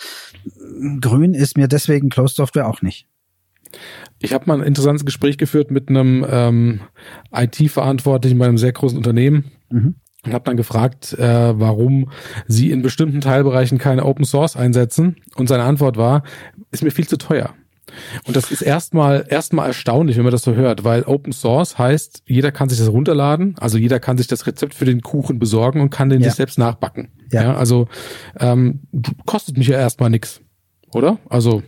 grün 1.00 1.34
ist 1.34 1.56
mir 1.56 1.68
deswegen 1.68 2.08
Closed 2.08 2.36
Software 2.36 2.68
auch 2.68 2.82
nicht. 2.82 3.08
Ich 4.18 4.32
habe 4.32 4.44
mal 4.46 4.60
ein 4.60 4.66
interessantes 4.66 5.04
Gespräch 5.04 5.38
geführt 5.38 5.70
mit 5.70 5.88
einem 5.88 6.24
ähm, 6.28 6.80
IT-Verantwortlichen 7.34 8.38
bei 8.38 8.46
einem 8.46 8.58
sehr 8.58 8.72
großen 8.72 8.96
Unternehmen. 8.96 9.50
Mhm. 9.70 9.96
Und 10.24 10.34
habe 10.34 10.44
dann 10.44 10.56
gefragt, 10.56 11.14
äh, 11.14 11.58
warum 11.58 12.10
sie 12.46 12.70
in 12.70 12.82
bestimmten 12.82 13.20
Teilbereichen 13.20 13.78
keine 13.78 14.04
Open 14.04 14.24
Source 14.24 14.56
einsetzen. 14.56 15.16
Und 15.34 15.48
seine 15.48 15.64
Antwort 15.64 15.96
war, 15.96 16.22
ist 16.70 16.84
mir 16.84 16.92
viel 16.92 17.08
zu 17.08 17.18
teuer. 17.18 17.54
Und 18.24 18.36
das 18.36 18.50
ist 18.50 18.62
erstmal 18.62 19.26
erstmal 19.28 19.68
erstaunlich, 19.68 20.16
wenn 20.16 20.24
man 20.24 20.32
das 20.32 20.42
so 20.42 20.54
hört, 20.54 20.84
weil 20.84 21.02
Open 21.02 21.32
Source 21.32 21.78
heißt, 21.78 22.22
jeder 22.26 22.52
kann 22.52 22.68
sich 22.68 22.78
das 22.78 22.88
runterladen, 22.88 23.56
also 23.58 23.78
jeder 23.78 24.00
kann 24.00 24.18
sich 24.18 24.26
das 24.26 24.46
Rezept 24.46 24.74
für 24.74 24.84
den 24.84 25.02
Kuchen 25.02 25.38
besorgen 25.38 25.80
und 25.80 25.90
kann 25.90 26.08
den 26.08 26.20
ja. 26.20 26.28
sich 26.28 26.36
selbst 26.36 26.58
nachbacken. 26.58 27.10
Ja, 27.30 27.42
ja 27.42 27.54
also 27.54 27.88
ähm, 28.38 28.82
kostet 29.26 29.58
mich 29.58 29.66
ja 29.66 29.78
erstmal 29.78 30.10
nix, 30.10 30.40
oder? 30.92 31.18
Also 31.28 31.62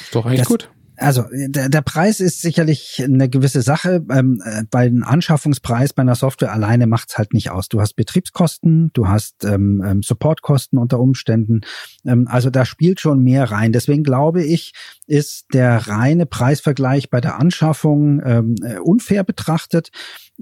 ist 0.00 0.14
doch 0.14 0.26
eigentlich 0.26 0.40
das, 0.40 0.48
gut. 0.48 0.70
Also 0.98 1.24
der, 1.30 1.68
der 1.68 1.82
Preis 1.82 2.20
ist 2.20 2.42
sicherlich 2.42 3.00
eine 3.02 3.28
gewisse 3.28 3.62
Sache. 3.62 4.04
Ähm, 4.10 4.42
äh, 4.44 4.64
bei 4.70 4.88
dem 4.88 5.04
Anschaffungspreis 5.04 5.92
bei 5.92 6.02
einer 6.02 6.16
Software 6.16 6.52
alleine 6.52 6.86
macht's 6.86 7.18
halt 7.18 7.32
nicht 7.32 7.50
aus. 7.50 7.68
Du 7.68 7.80
hast 7.80 7.94
Betriebskosten, 7.94 8.90
du 8.92 9.08
hast 9.08 9.44
ähm, 9.44 9.82
ähm, 9.86 10.02
Supportkosten 10.02 10.78
unter 10.78 10.98
Umständen. 10.98 11.60
Ähm, 12.04 12.26
also 12.28 12.50
da 12.50 12.64
spielt 12.64 13.00
schon 13.00 13.22
mehr 13.22 13.50
rein. 13.50 13.72
Deswegen 13.72 14.02
glaube 14.02 14.42
ich, 14.42 14.72
ist 15.06 15.46
der 15.52 15.88
reine 15.88 16.26
Preisvergleich 16.26 17.10
bei 17.10 17.20
der 17.20 17.38
Anschaffung 17.38 18.20
ähm, 18.24 18.56
äh, 18.62 18.78
unfair 18.78 19.22
betrachtet. 19.22 19.90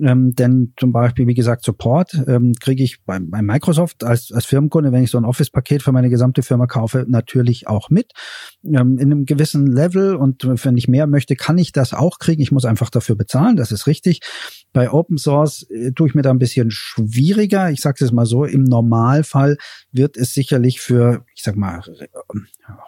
Ähm, 0.01 0.35
denn 0.35 0.75
zum 0.77 0.93
Beispiel, 0.93 1.27
wie 1.27 1.35
gesagt, 1.35 1.65
Support 1.65 2.15
ähm, 2.27 2.53
kriege 2.61 2.83
ich 2.83 3.03
bei, 3.05 3.19
bei 3.19 3.41
Microsoft 3.41 4.05
als, 4.05 4.31
als 4.31 4.45
Firmenkunde, 4.45 4.93
wenn 4.93 5.03
ich 5.03 5.11
so 5.11 5.19
ein 5.19 5.25
Office-Paket 5.25 5.83
für 5.83 5.93
meine 5.93 6.11
gesamte 6.11 6.43
Firma 6.43 6.67
kaufe, 6.67 7.07
natürlich 7.09 7.67
auch 7.67 7.89
mit. 7.89 8.13
Ähm, 8.65 8.99
in 8.99 9.13
einem 9.13 9.25
gewissen 9.25 9.67
Level 9.67 10.15
und 10.15 10.47
wenn 10.65 10.77
ich 10.77 10.89
mehr 10.89 11.07
möchte, 11.07 11.35
kann 11.35 11.57
ich 11.57 11.73
das 11.73 11.95
auch 11.95 12.19
kriegen. 12.19 12.43
Ich 12.43 12.53
muss 12.53 12.65
einfach 12.67 12.91
dafür 12.91 13.17
bezahlen, 13.17 13.57
das 13.57 13.73
ist 13.73 13.87
richtig. 13.87 14.21
Bei 14.73 14.93
Open 14.93 15.17
Source 15.17 15.67
äh, 15.71 15.93
tue 15.93 16.09
ich 16.09 16.15
mir 16.15 16.23
da 16.23 16.31
ein 16.31 16.39
bisschen 16.39 16.71
schwieriger. 16.71 17.71
Ich 17.71 17.81
sage 17.81 18.05
es 18.05 18.13
mal 18.13 18.27
so, 18.27 18.45
im 18.45 18.65
Normalfall 18.65 19.57
wird 19.93 20.19
es 20.19 20.35
sicherlich 20.35 20.81
für, 20.81 21.25
ich 21.35 21.43
sag 21.43 21.57
mal, 21.57 21.81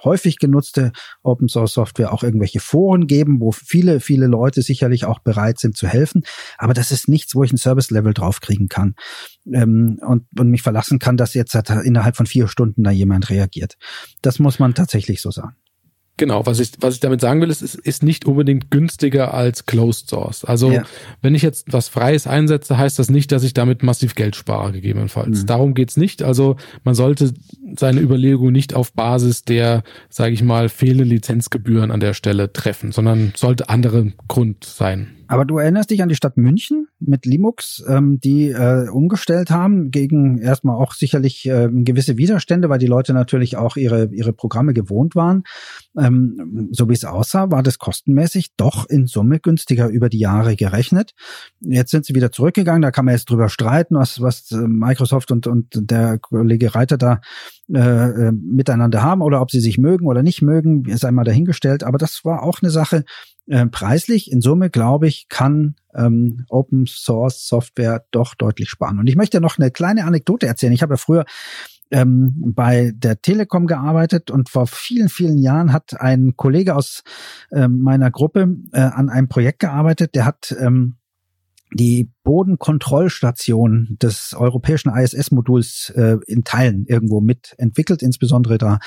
häufig 0.05 0.38
genutzte 0.38 0.93
Open 1.23 1.49
Source 1.49 1.73
Software 1.73 2.12
auch 2.12 2.23
irgendwelche 2.23 2.61
Foren 2.61 3.07
geben, 3.07 3.41
wo 3.41 3.53
viele, 3.53 4.00
viele 4.00 4.27
Leute 4.27 4.61
sicherlich 4.61 5.07
auch 5.07 5.21
bereit 5.21 5.59
sind 5.59 5.77
zu 5.77 5.87
helfen. 5.87 6.25
Aber 6.59 6.75
das 6.75 6.91
ist 6.91 6.98
nichts, 7.07 7.35
wo 7.35 7.45
ich 7.45 7.52
ein 7.52 7.59
Service 7.59 7.90
Level 7.90 8.14
draufkriegen 8.14 8.69
kann 8.69 8.95
ähm, 9.52 10.00
und, 10.05 10.26
und 10.37 10.50
mich 10.50 10.62
verlassen 10.62 10.99
kann, 10.99 11.17
dass 11.17 11.35
jetzt 11.35 11.55
innerhalb 11.55 12.17
von 12.17 12.26
vier 12.26 12.49
Stunden 12.49 12.83
da 12.83 12.90
jemand 12.90 13.31
reagiert. 13.31 13.76
Das 14.23 14.38
muss 14.38 14.59
man 14.59 14.75
tatsächlich 14.75 15.21
so 15.21 15.31
sagen. 15.31 15.57
Genau, 16.19 16.45
was 16.47 16.59
ich, 16.59 16.73
was 16.81 16.95
ich 16.95 17.00
damit 17.00 17.21
sagen 17.21 17.40
will, 17.40 17.49
ist, 17.49 17.62
es 17.62 17.76
ist 17.76 18.02
nicht 18.02 18.26
unbedingt 18.26 18.73
günstiger 18.73 19.33
als 19.35 19.67
Closed 19.67 20.11
Source. 20.11 20.45
Also 20.45 20.73
ja. 20.73 20.83
wenn 21.23 21.37
ich 21.37 21.43
jetzt 21.43 21.73
was 21.73 21.88
Freies 21.88 22.26
einsetze, 22.26 22.76
heißt 22.76 22.99
das 22.99 23.09
nicht, 23.09 23.31
dass 23.31 23.45
ich 23.45 23.55
damit 23.55 23.85
massiv 23.85 24.17
Geld 24.17 24.35
spare, 24.35 24.73
gegebenenfalls. 24.73 25.43
Mhm. 25.43 25.47
Darum 25.47 25.75
geht's 25.75 25.97
nicht. 25.97 26.25
Also 26.25 26.57
man 26.83 26.97
sollte 26.97 27.33
seine 27.76 28.00
Überlegung 28.00 28.50
nicht 28.50 28.75
auf 28.75 28.93
Basis 28.93 29.45
der, 29.45 29.85
sage 30.11 30.35
ich 30.35 30.43
mal, 30.43 30.69
fehlenden 30.69 31.09
Lizenzgebühren 31.09 31.93
an 31.93 32.00
der 32.00 32.14
Stelle 32.14 32.52
treffen, 32.52 32.90
sondern 32.90 33.33
sollte 33.37 33.69
andere 33.69 34.12
Grund 34.26 34.64
sein. 34.64 35.17
Aber 35.28 35.44
du 35.44 35.58
erinnerst 35.58 35.90
dich 35.90 36.02
an 36.02 36.08
die 36.08 36.14
Stadt 36.14 36.37
München 36.37 36.88
mit 36.99 37.26
Limux, 37.26 37.85
ähm, 37.87 38.18
die 38.18 38.49
äh, 38.49 38.88
umgestellt 38.88 39.50
haben 39.50 39.90
gegen 39.90 40.38
erstmal 40.38 40.76
auch 40.76 40.94
sicherlich 40.94 41.47
äh, 41.47 41.68
gewisse 41.70 42.16
Widerstände, 42.16 42.68
weil 42.68 42.78
die 42.78 42.87
Leute 42.87 43.12
natürlich 43.12 43.56
auch 43.56 43.76
ihre, 43.76 44.08
ihre 44.12 44.32
Programme 44.32 44.73
gewohnt 44.73 45.14
waren. 45.14 45.44
Ähm, 45.99 46.70
so 46.73 46.88
wie 46.88 46.94
es 46.94 47.04
aussah, 47.04 47.50
war 47.50 47.62
das 47.62 47.78
kostenmäßig 47.78 48.56
doch 48.56 48.88
in 48.88 49.06
Summe 49.06 49.38
günstiger 49.38 49.88
über 49.88 50.08
die 50.08 50.18
Jahre 50.18 50.56
gerechnet. 50.56 51.14
Jetzt 51.61 51.90
sind 51.90 52.06
sie 52.06 52.14
wieder 52.14 52.32
zurückgegangen, 52.32 52.82
da 52.82 52.90
kann 52.90 53.04
man 53.04 53.14
jetzt 53.14 53.30
drüber 53.30 53.50
streiten, 53.50 53.97
was, 53.97 54.23
was 54.23 54.50
äh, 54.50 54.56
Microsoft 54.56 55.30
und, 55.30 55.47
und 55.47 55.66
der 55.75 56.18
Kollege 56.18 56.75
Reiter 56.75 56.97
da 56.97 57.20
äh, 57.70 57.78
äh, 57.80 58.32
miteinander 58.32 59.02
haben 59.02 59.20
oder 59.20 59.42
ob 59.42 59.50
sie 59.50 59.61
sich 59.61 59.76
mögen 59.76 60.06
oder 60.06 60.23
nicht 60.23 60.40
mögen, 60.40 60.87
ist 60.87 61.04
einmal 61.04 61.26
dahingestellt. 61.26 61.85
Aber 61.85 61.99
das 61.99 62.25
war 62.25 62.42
auch 62.42 62.62
eine 62.62 62.70
Sache, 62.70 63.04
äh, 63.49 63.67
preislich 63.67 64.31
in 64.31 64.40
Summe, 64.40 64.71
glaube 64.71 65.09
ich, 65.09 65.28
kann 65.28 65.76
ähm, 65.95 66.45
Open 66.49 66.87
Source 66.87 67.47
Software 67.47 68.05
doch 68.11 68.35
deutlich 68.35 68.69
sparen. 68.69 68.99
Und 68.99 69.09
ich 69.09 69.17
möchte 69.17 69.40
noch 69.40 69.59
eine 69.59 69.71
kleine 69.71 70.05
Anekdote 70.05 70.47
erzählen. 70.47 70.73
Ich 70.73 70.83
habe 70.83 70.95
ja 70.95 70.99
früher 70.99 71.25
ähm, 71.90 72.52
bei 72.55 72.93
der 72.95 73.21
Telekom 73.23 73.67
gearbeitet 73.67 74.31
und 74.31 74.49
vor 74.49 74.67
vielen, 74.67 75.09
vielen 75.09 75.38
Jahren 75.38 75.73
hat 75.73 76.00
ein 76.00 76.35
Kollege 76.37 76.76
aus 76.76 77.02
ähm, 77.50 77.81
meiner 77.81 78.11
Gruppe 78.11 78.57
äh, 78.73 78.81
an 78.81 79.09
einem 79.09 79.28
Projekt 79.28 79.61
gearbeitet, 79.61 80.14
der 80.14 80.25
hat 80.25 80.55
ähm, 80.61 80.97
die 81.73 82.11
Bodenkontrollstation 82.25 83.97
des 84.00 84.35
europäischen 84.35 84.95
ISS-Moduls 84.95 85.90
äh, 85.97 86.17
in 86.26 86.45
Teilen 86.45 86.87
irgendwo 86.87 87.21
mitentwickelt, 87.21 88.02
insbesondere 88.02 88.59
da 88.59 88.78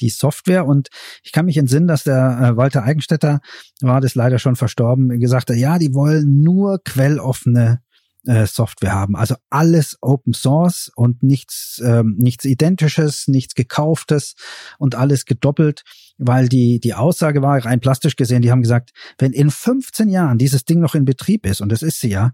die 0.00 0.10
Software. 0.10 0.66
Und 0.66 0.88
ich 1.22 1.32
kann 1.32 1.46
mich 1.46 1.56
entsinnen, 1.56 1.88
dass 1.88 2.04
der 2.04 2.38
äh, 2.40 2.56
Walter 2.56 2.84
Eigenstädter, 2.84 3.40
war 3.80 4.00
das 4.00 4.14
leider 4.14 4.38
schon 4.38 4.56
verstorben, 4.56 5.20
gesagt 5.20 5.50
hat, 5.50 5.56
ja, 5.56 5.78
die 5.78 5.94
wollen 5.94 6.40
nur 6.40 6.80
quelloffene 6.84 7.80
äh, 8.28 8.46
Software 8.46 8.92
haben. 8.92 9.16
Also 9.16 9.36
alles 9.50 9.96
Open 10.00 10.34
Source 10.34 10.90
und 10.94 11.22
nichts, 11.22 11.80
ähm, 11.84 12.16
nichts 12.18 12.44
Identisches, 12.44 13.28
nichts 13.28 13.54
Gekauftes 13.54 14.34
und 14.78 14.94
alles 14.94 15.24
gedoppelt, 15.24 15.82
weil 16.18 16.48
die, 16.48 16.80
die 16.80 16.94
Aussage 16.94 17.42
war, 17.42 17.64
rein 17.64 17.80
plastisch 17.80 18.16
gesehen, 18.16 18.42
die 18.42 18.50
haben 18.50 18.62
gesagt, 18.62 18.90
wenn 19.18 19.32
in 19.32 19.50
15 19.50 20.08
Jahren 20.08 20.38
dieses 20.38 20.64
Ding 20.64 20.80
noch 20.80 20.94
in 20.94 21.04
Betrieb 21.04 21.46
ist, 21.46 21.60
und 21.60 21.70
das 21.70 21.82
ist 21.82 22.00
sie 22.00 22.10
ja, 22.10 22.32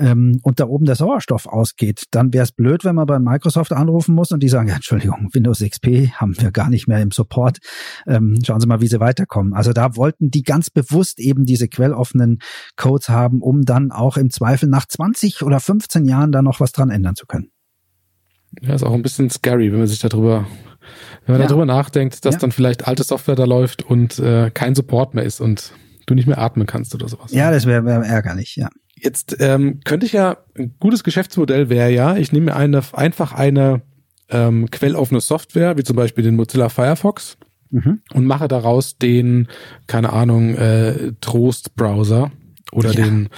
ähm, 0.00 0.40
und 0.42 0.58
da 0.60 0.66
oben 0.66 0.86
der 0.86 0.96
Sauerstoff 0.96 1.46
ausgeht, 1.46 2.04
dann 2.10 2.32
wäre 2.32 2.44
es 2.44 2.52
blöd, 2.52 2.84
wenn 2.84 2.94
man 2.94 3.06
bei 3.06 3.18
Microsoft 3.18 3.72
anrufen 3.72 4.14
muss 4.14 4.32
und 4.32 4.42
die 4.42 4.48
sagen, 4.48 4.68
ja, 4.68 4.76
Entschuldigung, 4.76 5.28
Windows 5.32 5.60
XP 5.60 6.12
haben 6.14 6.40
wir 6.40 6.50
gar 6.50 6.70
nicht 6.70 6.88
mehr 6.88 7.00
im 7.00 7.10
Support. 7.10 7.58
Ähm, 8.06 8.38
schauen 8.44 8.60
Sie 8.60 8.66
mal, 8.66 8.80
wie 8.80 8.86
Sie 8.86 9.00
weiterkommen. 9.00 9.52
Also 9.52 9.72
da 9.72 9.96
wollten 9.96 10.30
die 10.30 10.42
ganz 10.42 10.70
bewusst 10.70 11.20
eben 11.20 11.44
diese 11.44 11.68
quelloffenen 11.68 12.38
Codes 12.76 13.10
haben, 13.10 13.42
um 13.42 13.62
dann 13.62 13.92
auch 13.92 14.16
im 14.16 14.30
Zweifel 14.30 14.68
nach 14.68 14.86
20 14.86 15.42
oder 15.42 15.60
15 15.60 16.06
Jahren 16.06 16.32
da 16.32 16.42
noch 16.42 16.60
was 16.60 16.72
dran 16.72 16.90
ändern 16.90 17.14
zu 17.14 17.26
können. 17.26 17.50
Ja, 18.62 18.74
ist 18.74 18.82
auch 18.82 18.94
ein 18.94 19.02
bisschen 19.02 19.30
scary, 19.30 19.70
wenn 19.70 19.78
man 19.78 19.88
sich 19.88 20.00
darüber 20.00 20.46
wenn 21.26 21.34
man 21.34 21.42
ja. 21.42 21.48
darüber 21.48 21.66
nachdenkt, 21.66 22.24
dass 22.24 22.36
ja. 22.36 22.40
dann 22.40 22.52
vielleicht 22.52 22.88
alte 22.88 23.04
Software 23.04 23.36
da 23.36 23.44
läuft 23.44 23.82
und 23.82 24.18
äh, 24.18 24.50
kein 24.50 24.74
Support 24.74 25.14
mehr 25.14 25.24
ist 25.24 25.40
und 25.40 25.72
du 26.06 26.14
nicht 26.14 26.26
mehr 26.26 26.38
atmen 26.38 26.66
kannst 26.66 26.94
oder 26.94 27.08
sowas. 27.08 27.32
Ja, 27.32 27.50
das 27.50 27.66
wäre 27.66 27.84
wär 27.84 28.00
ärgerlich, 28.00 28.56
ja. 28.56 28.70
Jetzt 29.02 29.36
ähm, 29.40 29.80
könnte 29.84 30.06
ich 30.06 30.12
ja, 30.12 30.38
ein 30.56 30.74
gutes 30.78 31.04
Geschäftsmodell 31.04 31.70
wäre 31.70 31.90
ja, 31.90 32.16
ich 32.16 32.32
nehme 32.32 32.54
eine, 32.54 32.82
einfach 32.92 33.32
eine 33.32 33.82
ähm, 34.28 34.70
quelloffene 34.70 35.20
Software, 35.20 35.76
wie 35.76 35.84
zum 35.84 35.96
Beispiel 35.96 36.24
den 36.24 36.36
Mozilla 36.36 36.68
Firefox, 36.68 37.38
mhm. 37.70 38.00
und 38.12 38.26
mache 38.26 38.48
daraus 38.48 38.98
den, 38.98 39.48
keine 39.86 40.12
Ahnung, 40.12 40.54
äh, 40.54 41.12
Trost-Browser 41.20 42.30
oder 42.72 42.92
ja. 42.92 43.04
den, 43.04 43.28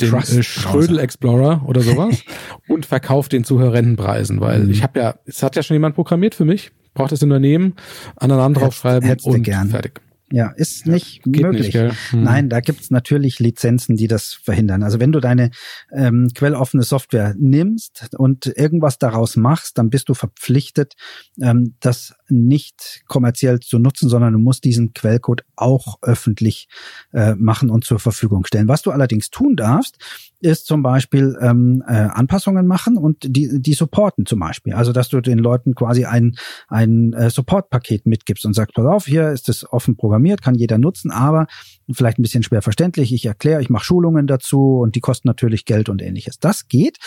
den 0.00 0.14
äh, 0.14 0.42
Schrödel 0.42 0.98
Explorer 0.98 1.62
oder 1.66 1.80
sowas 1.80 2.22
und 2.68 2.84
verkaufe 2.86 3.28
den 3.28 3.44
zu 3.44 3.60
horrenden 3.60 3.96
Preisen, 3.96 4.40
weil 4.40 4.64
mhm. 4.64 4.70
ich 4.70 4.82
habe 4.82 4.98
ja, 4.98 5.14
es 5.24 5.42
hat 5.42 5.56
ja 5.56 5.62
schon 5.62 5.74
jemand 5.74 5.94
programmiert 5.94 6.34
für 6.34 6.44
mich, 6.44 6.72
braucht 6.94 7.12
das 7.12 7.22
Unternehmen, 7.22 7.74
aneinander 8.16 8.60
draufschreiben 8.60 9.16
und 9.22 9.42
gern. 9.42 9.70
fertig. 9.70 10.00
Ja, 10.32 10.50
ist 10.56 10.86
nicht 10.86 11.22
Geht 11.24 11.42
möglich. 11.42 11.74
Nicht, 11.74 12.12
hm. 12.12 12.22
Nein, 12.22 12.48
da 12.48 12.60
gibt's 12.60 12.90
natürlich 12.90 13.38
Lizenzen, 13.38 13.96
die 13.96 14.08
das 14.08 14.32
verhindern. 14.32 14.82
Also 14.82 14.98
wenn 14.98 15.12
du 15.12 15.20
deine 15.20 15.50
ähm, 15.92 16.28
quelloffene 16.34 16.82
Software 16.82 17.34
nimmst 17.38 18.08
und 18.16 18.46
irgendwas 18.46 18.98
daraus 18.98 19.36
machst, 19.36 19.76
dann 19.76 19.90
bist 19.90 20.08
du 20.08 20.14
verpflichtet, 20.14 20.94
ähm, 21.40 21.74
das 21.80 22.14
nicht 22.30 23.02
kommerziell 23.06 23.60
zu 23.60 23.78
nutzen, 23.78 24.08
sondern 24.08 24.32
du 24.32 24.38
musst 24.38 24.64
diesen 24.64 24.94
Quellcode 24.94 25.44
auch 25.54 25.98
öffentlich 26.00 26.66
äh, 27.12 27.34
machen 27.34 27.68
und 27.68 27.84
zur 27.84 27.98
Verfügung 27.98 28.46
stellen. 28.46 28.68
Was 28.68 28.80
du 28.80 28.90
allerdings 28.90 29.28
tun 29.28 29.54
darfst, 29.54 29.98
ist 30.42 30.66
zum 30.66 30.82
Beispiel 30.82 31.36
ähm, 31.40 31.82
äh, 31.86 31.92
Anpassungen 31.92 32.66
machen 32.66 32.96
und 32.96 33.18
die, 33.22 33.60
die 33.60 33.74
supporten 33.74 34.26
zum 34.26 34.40
Beispiel. 34.40 34.74
Also 34.74 34.92
dass 34.92 35.08
du 35.08 35.20
den 35.20 35.38
Leuten 35.38 35.74
quasi 35.74 36.04
ein, 36.04 36.36
ein 36.68 37.12
äh, 37.12 37.30
Support-Paket 37.30 38.06
mitgibst 38.06 38.44
und 38.44 38.54
sagst, 38.54 38.74
pass 38.74 38.86
auf, 38.86 39.06
hier 39.06 39.30
ist 39.30 39.48
es 39.48 39.70
offen 39.70 39.96
programmiert, 39.96 40.21
kann 40.42 40.54
jeder 40.54 40.78
nutzen, 40.78 41.10
aber 41.10 41.46
vielleicht 41.92 42.18
ein 42.18 42.22
bisschen 42.22 42.42
schwer 42.42 42.62
verständlich. 42.62 43.12
Ich 43.12 43.26
erkläre, 43.26 43.60
ich 43.60 43.70
mache 43.70 43.84
Schulungen 43.84 44.26
dazu 44.26 44.78
und 44.80 44.94
die 44.94 45.00
kosten 45.00 45.28
natürlich 45.28 45.64
Geld 45.64 45.88
und 45.88 46.02
ähnliches. 46.02 46.38
Das 46.38 46.68
geht, 46.68 46.98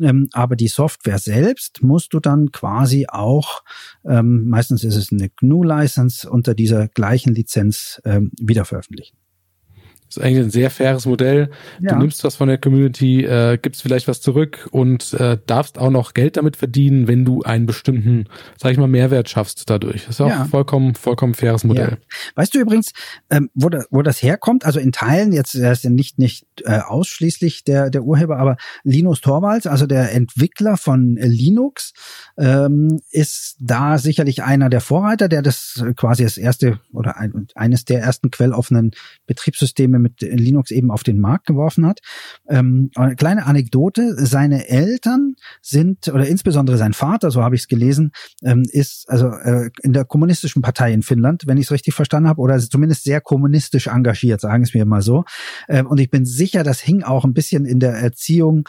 ähm, 0.00 0.28
aber 0.32 0.56
die 0.56 0.68
Software 0.68 1.18
selbst 1.18 1.82
musst 1.82 2.14
du 2.14 2.20
dann 2.20 2.52
quasi 2.52 3.06
auch, 3.08 3.62
ähm, 4.04 4.48
meistens 4.48 4.84
ist 4.84 4.96
es 4.96 5.12
eine 5.12 5.28
GNU-License, 5.30 6.28
unter 6.30 6.54
dieser 6.54 6.88
gleichen 6.88 7.34
Lizenz 7.34 8.00
ähm, 8.04 8.32
wieder 8.40 8.64
veröffentlichen. 8.64 9.19
Das 10.10 10.16
ist 10.16 10.22
eigentlich 10.24 10.44
ein 10.44 10.50
sehr 10.50 10.70
faires 10.70 11.06
Modell. 11.06 11.50
Ja. 11.80 11.92
Du 11.92 12.00
nimmst 12.00 12.24
was 12.24 12.34
von 12.34 12.48
der 12.48 12.58
Community, 12.58 13.24
äh, 13.24 13.58
gibst 13.62 13.80
vielleicht 13.80 14.08
was 14.08 14.20
zurück 14.20 14.68
und 14.72 15.14
äh, 15.14 15.38
darfst 15.46 15.78
auch 15.78 15.90
noch 15.90 16.14
Geld 16.14 16.36
damit 16.36 16.56
verdienen, 16.56 17.06
wenn 17.06 17.24
du 17.24 17.42
einen 17.42 17.66
bestimmten, 17.66 18.26
sag 18.58 18.72
ich 18.72 18.78
mal, 18.78 18.88
Mehrwert 18.88 19.28
schaffst 19.28 19.70
dadurch. 19.70 20.06
Das 20.06 20.16
ist 20.16 20.20
auch 20.20 20.28
ja. 20.28 20.44
vollkommen, 20.46 20.96
vollkommen 20.96 21.34
faires 21.34 21.62
Modell. 21.62 21.90
Ja. 21.92 21.96
Weißt 22.34 22.52
du 22.52 22.58
übrigens, 22.58 22.90
ähm, 23.30 23.50
wo, 23.54 23.68
da, 23.68 23.84
wo 23.90 24.02
das 24.02 24.20
herkommt? 24.20 24.66
Also 24.66 24.80
in 24.80 24.90
Teilen, 24.90 25.32
jetzt 25.32 25.54
er 25.54 25.70
ist 25.70 25.84
ja 25.84 25.90
nicht, 25.90 26.18
nicht 26.18 26.44
äh, 26.64 26.80
ausschließlich 26.80 27.62
der, 27.62 27.90
der 27.90 28.02
Urheber, 28.02 28.38
aber 28.38 28.56
Linus 28.82 29.20
Torvalds, 29.20 29.68
also 29.68 29.86
der 29.86 30.12
Entwickler 30.12 30.76
von 30.76 31.14
Linux, 31.20 31.92
ähm, 32.36 33.00
ist 33.12 33.58
da 33.60 33.98
sicherlich 33.98 34.42
einer 34.42 34.70
der 34.70 34.80
Vorreiter, 34.80 35.28
der 35.28 35.42
das 35.42 35.84
quasi 35.94 36.24
das 36.24 36.36
erste 36.36 36.80
oder 36.92 37.16
ein, 37.16 37.46
eines 37.54 37.84
der 37.84 38.00
ersten 38.00 38.32
quelloffenen 38.32 38.90
Betriebssysteme 39.26 39.99
mit 40.00 40.20
Linux 40.20 40.70
eben 40.70 40.90
auf 40.90 41.02
den 41.02 41.20
Markt 41.20 41.46
geworfen 41.46 41.86
hat. 41.86 42.00
Ähm, 42.48 42.90
eine 42.94 43.16
kleine 43.16 43.46
Anekdote, 43.46 44.14
seine 44.16 44.68
Eltern 44.68 45.34
sind, 45.62 46.08
oder 46.08 46.26
insbesondere 46.26 46.76
sein 46.76 46.92
Vater, 46.92 47.30
so 47.30 47.42
habe 47.42 47.54
ich 47.54 47.62
es 47.62 47.68
gelesen, 47.68 48.12
ähm, 48.42 48.62
ist 48.70 49.08
also 49.08 49.28
äh, 49.28 49.70
in 49.82 49.92
der 49.92 50.04
kommunistischen 50.04 50.62
Partei 50.62 50.92
in 50.92 51.02
Finnland, 51.02 51.44
wenn 51.46 51.58
ich 51.58 51.66
es 51.66 51.72
richtig 51.72 51.94
verstanden 51.94 52.28
habe, 52.28 52.40
oder 52.40 52.58
zumindest 52.58 53.04
sehr 53.04 53.20
kommunistisch 53.20 53.86
engagiert, 53.86 54.40
sagen 54.40 54.62
es 54.62 54.74
mir 54.74 54.84
mal 54.84 55.02
so. 55.02 55.24
Ähm, 55.68 55.86
und 55.86 55.98
ich 56.00 56.10
bin 56.10 56.24
sicher, 56.24 56.62
das 56.62 56.80
hing 56.80 57.02
auch 57.02 57.24
ein 57.24 57.34
bisschen 57.34 57.64
in 57.64 57.80
der 57.80 57.92
Erziehung 57.92 58.64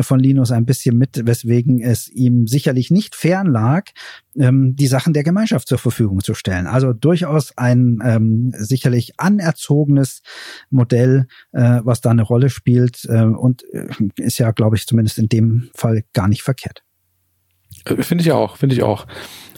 von 0.00 0.20
Linus 0.20 0.50
ein 0.50 0.66
bisschen 0.66 0.96
mit, 0.96 1.26
weswegen 1.26 1.80
es 1.80 2.08
ihm 2.08 2.46
sicherlich 2.46 2.90
nicht 2.90 3.14
fern 3.14 3.46
lag, 3.46 3.90
ähm, 4.38 4.76
die 4.76 4.86
Sachen 4.86 5.12
der 5.12 5.22
Gemeinschaft 5.22 5.68
zur 5.68 5.78
Verfügung 5.78 6.20
zu 6.20 6.34
stellen. 6.34 6.66
Also 6.66 6.92
durchaus 6.92 7.56
ein 7.56 7.98
ähm, 8.04 8.52
sicherlich 8.56 9.12
anerzogenes 9.18 10.22
Modell, 10.70 11.26
äh, 11.52 11.80
was 11.82 12.00
da 12.00 12.10
eine 12.10 12.22
Rolle 12.22 12.50
spielt 12.50 13.04
äh, 13.08 13.22
und 13.22 13.64
äh, 13.72 13.86
ist 14.16 14.38
ja, 14.38 14.50
glaube 14.50 14.76
ich, 14.76 14.86
zumindest 14.86 15.18
in 15.18 15.28
dem 15.28 15.70
Fall 15.74 16.04
gar 16.12 16.28
nicht 16.28 16.42
verkehrt. 16.42 16.82
Äh, 17.84 18.02
finde 18.02 18.22
ich 18.22 18.32
auch, 18.32 18.56
finde 18.56 18.74
ich 18.74 18.82
auch. 18.82 19.06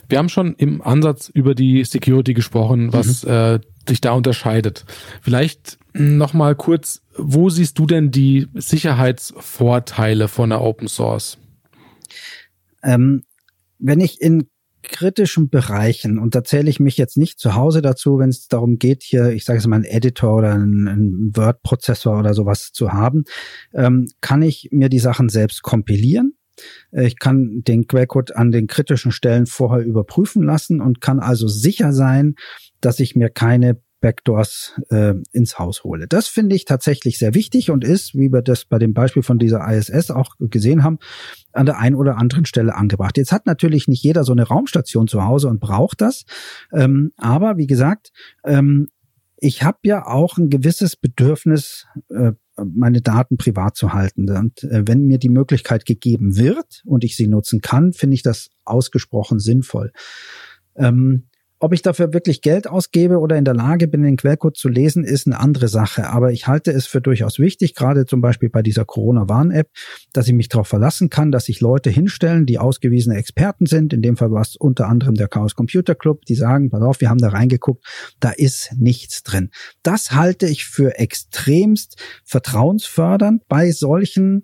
Wir 0.07 0.17
haben 0.17 0.29
schon 0.29 0.55
im 0.55 0.81
Ansatz 0.81 1.29
über 1.29 1.53
die 1.53 1.83
Security 1.83 2.33
gesprochen, 2.33 2.91
was 2.91 3.23
mhm. 3.23 3.31
äh, 3.31 3.59
sich 3.87 4.01
da 4.01 4.13
unterscheidet. 4.13 4.85
Vielleicht 5.21 5.77
noch 5.93 6.33
mal 6.33 6.55
kurz, 6.55 7.01
wo 7.15 7.49
siehst 7.49 7.77
du 7.77 7.85
denn 7.85 8.09
die 8.09 8.47
Sicherheitsvorteile 8.55 10.27
von 10.27 10.49
der 10.49 10.61
Open 10.61 10.87
Source? 10.87 11.37
Ähm, 12.81 13.23
wenn 13.77 13.99
ich 13.99 14.19
in 14.21 14.49
kritischen 14.83 15.49
Bereichen, 15.49 16.19
und 16.19 16.35
da 16.35 16.43
zähle 16.43 16.69
ich 16.69 16.79
mich 16.79 16.97
jetzt 16.97 17.17
nicht 17.17 17.39
zu 17.39 17.55
Hause 17.55 17.81
dazu, 17.81 18.19
wenn 18.19 18.29
es 18.29 18.47
darum 18.47 18.77
geht, 18.77 19.03
hier, 19.03 19.29
ich 19.31 19.45
sage 19.45 19.59
es 19.59 19.67
mal, 19.67 19.77
einen 19.77 19.85
Editor 19.85 20.37
oder 20.37 20.53
einen, 20.53 20.87
einen 20.87 21.35
Word-Prozessor 21.35 22.17
oder 22.19 22.33
sowas 22.33 22.71
zu 22.71 22.93
haben, 22.93 23.23
ähm, 23.73 24.07
kann 24.21 24.41
ich 24.41 24.69
mir 24.71 24.89
die 24.89 24.99
Sachen 24.99 25.29
selbst 25.29 25.63
kompilieren. 25.63 26.33
Äh, 26.91 27.07
ich 27.07 27.19
kann 27.19 27.61
den 27.67 27.87
Quellcode 27.87 28.35
an 28.35 28.51
den 28.51 28.67
kritischen 28.67 29.11
Stellen 29.11 29.45
vorher 29.45 29.85
überprüfen 29.85 30.43
lassen 30.43 30.81
und 30.81 31.01
kann 31.01 31.19
also 31.19 31.47
sicher 31.47 31.93
sein, 31.93 32.35
dass 32.81 32.99
ich 32.99 33.15
mir 33.15 33.29
keine 33.29 33.81
Backdoors 34.01 34.79
äh, 34.89 35.13
ins 35.31 35.59
Haus 35.59 35.83
hole. 35.83 36.07
Das 36.07 36.27
finde 36.27 36.55
ich 36.55 36.65
tatsächlich 36.65 37.17
sehr 37.17 37.33
wichtig 37.33 37.69
und 37.69 37.83
ist, 37.83 38.15
wie 38.15 38.31
wir 38.31 38.41
das 38.41 38.65
bei 38.65 38.79
dem 38.79 38.93
Beispiel 38.93 39.23
von 39.23 39.39
dieser 39.39 39.65
ISS 39.67 40.11
auch 40.11 40.35
gesehen 40.39 40.83
haben, 40.83 40.99
an 41.51 41.65
der 41.65 41.79
einen 41.79 41.95
oder 41.95 42.17
anderen 42.17 42.45
Stelle 42.45 42.75
angebracht. 42.75 43.17
Jetzt 43.17 43.31
hat 43.31 43.45
natürlich 43.45 43.87
nicht 43.87 44.03
jeder 44.03 44.23
so 44.23 44.31
eine 44.31 44.43
Raumstation 44.43 45.07
zu 45.07 45.25
Hause 45.25 45.49
und 45.49 45.59
braucht 45.59 46.01
das, 46.01 46.25
ähm, 46.73 47.11
aber 47.17 47.57
wie 47.57 47.67
gesagt, 47.67 48.11
ähm, 48.45 48.87
ich 49.41 49.63
habe 49.63 49.79
ja 49.83 50.05
auch 50.05 50.37
ein 50.37 50.49
gewisses 50.49 50.95
Bedürfnis, 50.95 51.87
äh, 52.09 52.33
meine 52.57 53.01
Daten 53.01 53.37
privat 53.37 53.77
zu 53.77 53.93
halten. 53.93 54.29
Und 54.29 54.63
äh, 54.63 54.85
wenn 54.85 55.05
mir 55.05 55.17
die 55.17 55.29
Möglichkeit 55.29 55.85
gegeben 55.85 56.37
wird 56.37 56.81
und 56.85 57.03
ich 57.03 57.15
sie 57.15 57.27
nutzen 57.27 57.61
kann, 57.61 57.93
finde 57.93 58.15
ich 58.15 58.23
das 58.23 58.49
ausgesprochen 58.65 59.39
sinnvoll. 59.39 59.93
Ähm, 60.75 61.28
ob 61.59 61.73
ich 61.73 61.81
dafür 61.81 62.13
wirklich 62.13 62.41
Geld 62.41 62.67
ausgebe 62.67 63.19
oder 63.19 63.37
in 63.37 63.43
der 63.43 63.53
Lage 63.53 63.87
bin, 63.87 64.03
den 64.03 64.15
Quellcode 64.15 64.55
zu 64.55 64.69
lesen, 64.69 65.03
ist 65.03 65.27
eine 65.27 65.39
andere 65.39 65.67
Sache. 65.67 66.09
Aber 66.09 66.31
ich 66.31 66.47
halte 66.47 66.71
es 66.71 66.87
für 66.87 67.01
durchaus 67.01 67.37
wichtig, 67.37 67.75
gerade 67.75 68.05
zum 68.05 68.21
Beispiel 68.21 68.49
bei 68.49 68.61
dieser 68.61 68.85
Corona-Warn-App, 68.85 69.69
dass 70.13 70.27
ich 70.27 70.33
mich 70.33 70.47
darauf 70.47 70.69
verlassen 70.69 71.09
kann, 71.09 71.31
dass 71.31 71.45
sich 71.45 71.59
Leute 71.59 71.89
hinstellen, 71.89 72.45
die 72.45 72.59
ausgewiesene 72.59 73.17
Experten 73.17 73.65
sind. 73.65 73.91
In 73.91 74.01
dem 74.01 74.15
Fall 74.15 74.31
war 74.31 74.41
es 74.41 74.55
unter 74.55 74.87
anderem 74.87 75.15
der 75.15 75.27
Chaos 75.27 75.55
Computer 75.55 75.95
Club, 75.95 76.25
die 76.25 76.35
sagen, 76.35 76.69
pass 76.69 76.81
auf, 76.81 77.01
wir 77.01 77.09
haben 77.09 77.19
da 77.19 77.29
reingeguckt, 77.29 77.85
da 78.21 78.29
ist 78.31 78.73
nichts 78.77 79.23
drin. 79.23 79.51
Das 79.83 80.11
halte 80.11 80.47
ich 80.47 80.65
für 80.65 80.97
extremst 80.97 81.97
vertrauensfördernd 82.23 83.47
bei 83.49 83.71
solchen 83.71 84.43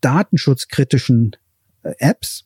datenschutzkritischen 0.00 1.36
äh, 1.82 1.92
Apps. 1.98 2.44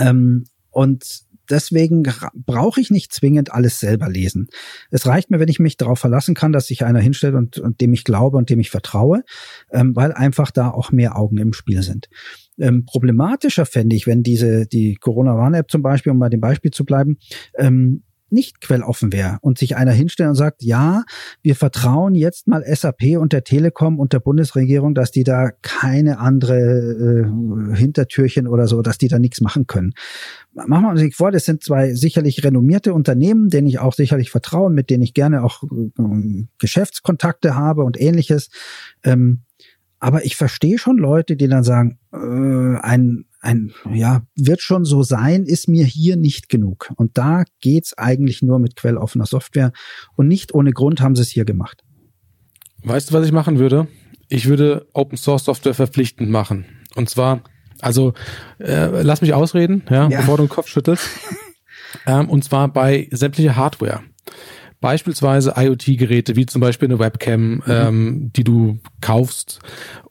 Ähm, 0.00 0.46
und 0.70 1.24
deswegen 1.52 2.02
brauche 2.34 2.80
ich 2.80 2.90
nicht 2.90 3.12
zwingend 3.12 3.52
alles 3.52 3.78
selber 3.78 4.08
lesen. 4.08 4.48
Es 4.90 5.06
reicht 5.06 5.30
mir, 5.30 5.38
wenn 5.38 5.48
ich 5.48 5.60
mich 5.60 5.76
darauf 5.76 5.98
verlassen 5.98 6.34
kann, 6.34 6.52
dass 6.52 6.66
sich 6.66 6.84
einer 6.84 6.98
hinstellt 6.98 7.34
und, 7.34 7.58
und 7.58 7.80
dem 7.80 7.92
ich 7.92 8.04
glaube 8.04 8.38
und 8.38 8.50
dem 8.50 8.58
ich 8.58 8.70
vertraue, 8.70 9.22
ähm, 9.70 9.94
weil 9.94 10.12
einfach 10.12 10.50
da 10.50 10.70
auch 10.70 10.90
mehr 10.90 11.16
Augen 11.16 11.36
im 11.36 11.52
Spiel 11.52 11.82
sind. 11.82 12.08
Ähm, 12.58 12.84
problematischer 12.84 13.66
fände 13.66 13.94
ich, 13.94 14.06
wenn 14.06 14.22
diese 14.22 14.66
die 14.66 14.96
Corona-Warn-App 14.96 15.70
zum 15.70 15.82
Beispiel, 15.82 16.12
um 16.12 16.18
bei 16.18 16.28
dem 16.28 16.40
Beispiel 16.40 16.70
zu 16.70 16.84
bleiben, 16.84 17.18
ähm, 17.56 18.02
nicht 18.32 18.60
quelloffen 18.60 19.12
wäre 19.12 19.38
und 19.40 19.58
sich 19.58 19.76
einer 19.76 19.92
hinstellt 19.92 20.30
und 20.30 20.34
sagt, 20.34 20.62
ja, 20.62 21.04
wir 21.42 21.54
vertrauen 21.54 22.14
jetzt 22.14 22.48
mal 22.48 22.64
SAP 22.64 23.18
und 23.18 23.32
der 23.32 23.44
Telekom 23.44 23.98
und 23.98 24.12
der 24.12 24.20
Bundesregierung, 24.20 24.94
dass 24.94 25.10
die 25.10 25.24
da 25.24 25.50
keine 25.62 26.18
andere 26.18 26.56
äh, 26.58 27.76
Hintertürchen 27.76 28.46
oder 28.46 28.66
so, 28.66 28.82
dass 28.82 28.98
die 28.98 29.08
da 29.08 29.18
nichts 29.18 29.40
machen 29.40 29.66
können. 29.66 29.92
Machen 30.54 30.84
wir 30.84 30.90
uns 30.90 31.02
nicht 31.02 31.16
vor, 31.16 31.30
das 31.30 31.44
sind 31.44 31.62
zwei 31.62 31.94
sicherlich 31.94 32.44
renommierte 32.44 32.94
Unternehmen, 32.94 33.48
denen 33.48 33.66
ich 33.66 33.78
auch 33.78 33.94
sicherlich 33.94 34.30
vertraue, 34.30 34.70
mit 34.70 34.90
denen 34.90 35.02
ich 35.02 35.14
gerne 35.14 35.44
auch 35.44 35.62
äh, 35.62 36.46
Geschäftskontakte 36.58 37.54
habe 37.54 37.84
und 37.84 38.00
ähnliches. 38.00 38.50
Ähm, 39.04 39.42
aber 40.02 40.24
ich 40.24 40.34
verstehe 40.34 40.78
schon 40.78 40.98
Leute, 40.98 41.36
die 41.36 41.46
dann 41.46 41.62
sagen, 41.62 41.98
äh, 42.12 42.80
ein 42.80 43.24
ein, 43.42 43.72
ja, 43.92 44.22
wird 44.36 44.62
schon 44.62 44.84
so 44.84 45.02
sein, 45.02 45.44
ist 45.44 45.68
mir 45.68 45.84
hier 45.84 46.16
nicht 46.16 46.48
genug. 46.48 46.92
Und 46.96 47.18
da 47.18 47.42
geht's 47.60 47.96
eigentlich 47.98 48.40
nur 48.40 48.60
mit 48.60 48.76
quelloffener 48.76 49.26
Software. 49.26 49.72
Und 50.14 50.28
nicht 50.28 50.54
ohne 50.54 50.70
Grund 50.70 51.00
haben 51.00 51.16
sie 51.16 51.22
es 51.22 51.30
hier 51.30 51.44
gemacht. 51.44 51.82
Weißt 52.84 53.10
du, 53.10 53.14
was 53.14 53.26
ich 53.26 53.32
machen 53.32 53.58
würde? 53.58 53.88
Ich 54.28 54.46
würde 54.46 54.86
Open 54.92 55.18
Source 55.18 55.44
Software 55.44 55.74
verpflichtend 55.74 56.30
machen. 56.30 56.66
Und 56.94 57.10
zwar, 57.10 57.42
also 57.80 58.14
äh, 58.60 59.02
lass 59.02 59.22
mich 59.22 59.34
ausreden, 59.34 59.82
ja, 59.90 60.08
ja. 60.08 60.20
bevor 60.20 60.36
du 60.36 60.44
den 60.44 60.48
Kopf 60.48 60.68
schüttelst. 60.68 61.08
ähm, 62.06 62.30
und 62.30 62.44
zwar 62.44 62.68
bei 62.68 63.08
sämtlicher 63.10 63.56
Hardware. 63.56 64.02
Beispielsweise 64.82 65.54
IoT-Geräte, 65.56 66.36
wie 66.36 66.44
zum 66.44 66.60
Beispiel 66.60 66.88
eine 66.88 66.98
Webcam, 66.98 67.54
mhm. 67.54 67.62
ähm, 67.68 68.30
die 68.36 68.44
du 68.44 68.78
kaufst. 69.00 69.60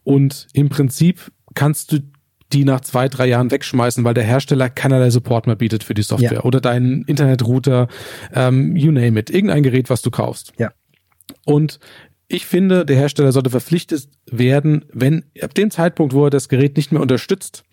Und 0.04 0.48
im 0.54 0.70
Prinzip 0.70 1.32
kannst 1.54 1.92
du 1.92 2.00
die 2.54 2.66
nach 2.66 2.82
zwei, 2.82 3.08
drei 3.08 3.28
Jahren 3.28 3.52
wegschmeißen, 3.52 4.04
weil 4.04 4.14
der 4.14 4.24
Hersteller 4.24 4.70
keinerlei 4.70 5.10
Support 5.10 5.46
mehr 5.46 5.56
bietet 5.56 5.84
für 5.84 5.94
die 5.94 6.02
Software. 6.02 6.34
Ja. 6.34 6.44
Oder 6.44 6.60
deinen 6.60 7.04
Internetrouter, 7.04 7.88
ähm, 8.34 8.76
you 8.76 8.92
name 8.92 9.20
it. 9.20 9.30
Irgendein 9.30 9.64
Gerät, 9.64 9.90
was 9.90 10.02
du 10.02 10.10
kaufst. 10.10 10.54
Ja. 10.58 10.72
Und 11.46 11.80
ich 12.32 12.46
finde, 12.46 12.86
der 12.86 12.96
Hersteller 12.96 13.32
sollte 13.32 13.50
verpflichtet 13.50 14.08
werden, 14.26 14.86
wenn 14.94 15.26
ab 15.42 15.54
dem 15.54 15.70
Zeitpunkt, 15.70 16.14
wo 16.14 16.26
er 16.26 16.30
das 16.30 16.48
Gerät 16.48 16.78
nicht 16.78 16.92
mehr 16.92 17.02
unterstützt, 17.02 17.64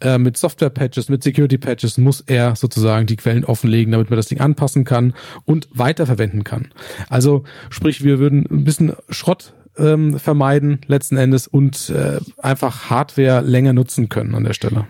äh, 0.00 0.18
mit 0.18 0.36
Software-Patches, 0.36 1.08
mit 1.08 1.22
Security-Patches, 1.22 1.98
muss 1.98 2.20
er 2.22 2.56
sozusagen 2.56 3.06
die 3.06 3.16
Quellen 3.16 3.44
offenlegen, 3.44 3.92
damit 3.92 4.10
man 4.10 4.16
das 4.16 4.26
Ding 4.26 4.40
anpassen 4.40 4.84
kann 4.84 5.14
und 5.44 5.68
weiterverwenden 5.72 6.42
kann. 6.42 6.72
Also 7.08 7.44
sprich, 7.70 8.02
wir 8.02 8.18
würden 8.18 8.44
ein 8.50 8.64
bisschen 8.64 8.94
Schrott 9.08 9.54
ähm, 9.76 10.18
vermeiden 10.18 10.80
letzten 10.86 11.16
Endes 11.16 11.46
und 11.46 11.90
äh, 11.90 12.18
einfach 12.38 12.90
Hardware 12.90 13.42
länger 13.42 13.72
nutzen 13.72 14.08
können 14.08 14.34
an 14.34 14.42
der 14.44 14.54
Stelle. 14.54 14.88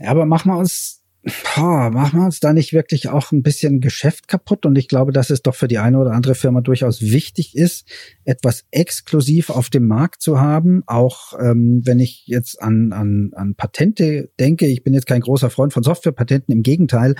Ja, 0.00 0.10
aber 0.10 0.24
machen 0.24 0.50
wir 0.50 0.56
uns 0.56 1.01
boah, 1.22 1.90
machen 1.90 2.18
wir 2.18 2.24
uns 2.24 2.40
da 2.40 2.52
nicht 2.52 2.72
wirklich 2.72 3.08
auch 3.08 3.30
ein 3.30 3.42
bisschen 3.42 3.80
Geschäft 3.80 4.26
kaputt? 4.26 4.66
Und 4.66 4.76
ich 4.76 4.88
glaube, 4.88 5.12
dass 5.12 5.30
es 5.30 5.42
doch 5.42 5.54
für 5.54 5.68
die 5.68 5.78
eine 5.78 5.98
oder 5.98 6.12
andere 6.12 6.34
Firma 6.34 6.60
durchaus 6.60 7.00
wichtig 7.00 7.56
ist, 7.56 7.88
etwas 8.24 8.64
exklusiv 8.72 9.50
auf 9.50 9.70
dem 9.70 9.86
Markt 9.86 10.20
zu 10.20 10.40
haben. 10.40 10.82
Auch 10.86 11.34
ähm, 11.38 11.82
wenn 11.84 12.00
ich 12.00 12.24
jetzt 12.26 12.60
an, 12.60 12.92
an, 12.92 13.30
an 13.34 13.54
Patente 13.54 14.30
denke, 14.40 14.66
ich 14.66 14.82
bin 14.82 14.94
jetzt 14.94 15.06
kein 15.06 15.20
großer 15.20 15.50
Freund 15.50 15.72
von 15.72 15.84
Softwarepatenten, 15.84 16.52
im 16.52 16.62
Gegenteil. 16.62 17.14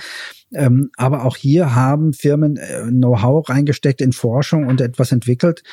Ähm, 0.53 0.89
aber 0.97 1.23
auch 1.23 1.37
hier 1.37 1.73
haben 1.73 2.13
Firmen 2.13 2.57
äh, 2.57 2.83
Know-how 2.89 3.47
reingesteckt 3.47 4.01
in 4.01 4.11
Forschung 4.11 4.67
und 4.67 4.81
etwas 4.81 5.11
entwickelt 5.13 5.63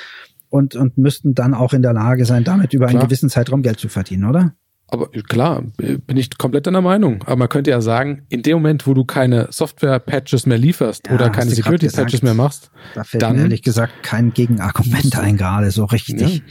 und, 0.49 0.77
und 0.77 0.99
müssten 0.99 1.35
dann 1.35 1.53
auch 1.53 1.73
in 1.73 1.83
der 1.83 1.93
Lage 1.93 2.25
sein, 2.25 2.45
damit 2.45 2.75
über 2.75 2.87
Klar. 2.87 3.01
einen 3.01 3.09
gewissen 3.09 3.29
Zeitraum 3.29 3.63
Geld 3.63 3.81
zu 3.81 3.89
verdienen, 3.89 4.25
oder? 4.25 4.55
Aber 4.93 5.09
klar, 5.29 5.63
bin 5.77 6.17
ich 6.17 6.37
komplett 6.37 6.67
deiner 6.67 6.81
Meinung. 6.81 7.23
Aber 7.23 7.37
man 7.37 7.49
könnte 7.49 7.71
ja 7.71 7.81
sagen, 7.81 8.27
in 8.29 8.43
dem 8.43 8.59
Moment, 8.59 8.87
wo 8.87 8.95
du 8.95 9.05
keine 9.05 9.47
Software-Patches 9.51 10.47
mehr 10.47 10.59
lieferst 10.59 11.07
ja, 11.07 11.15
oder 11.15 11.31
keine 11.31 11.51
Security-Patches 11.51 12.23
mehr 12.23 12.35
machst, 12.35 12.71
da 12.95 13.05
fällt 13.05 13.23
dann 13.23 13.37
mir 13.37 13.43
ehrlich 13.43 13.63
gesagt 13.63 14.03
kein 14.03 14.33
Gegenargument 14.33 15.17
ein 15.17 15.37
gerade 15.37 15.71
so 15.71 15.85
richtig. 15.85 16.43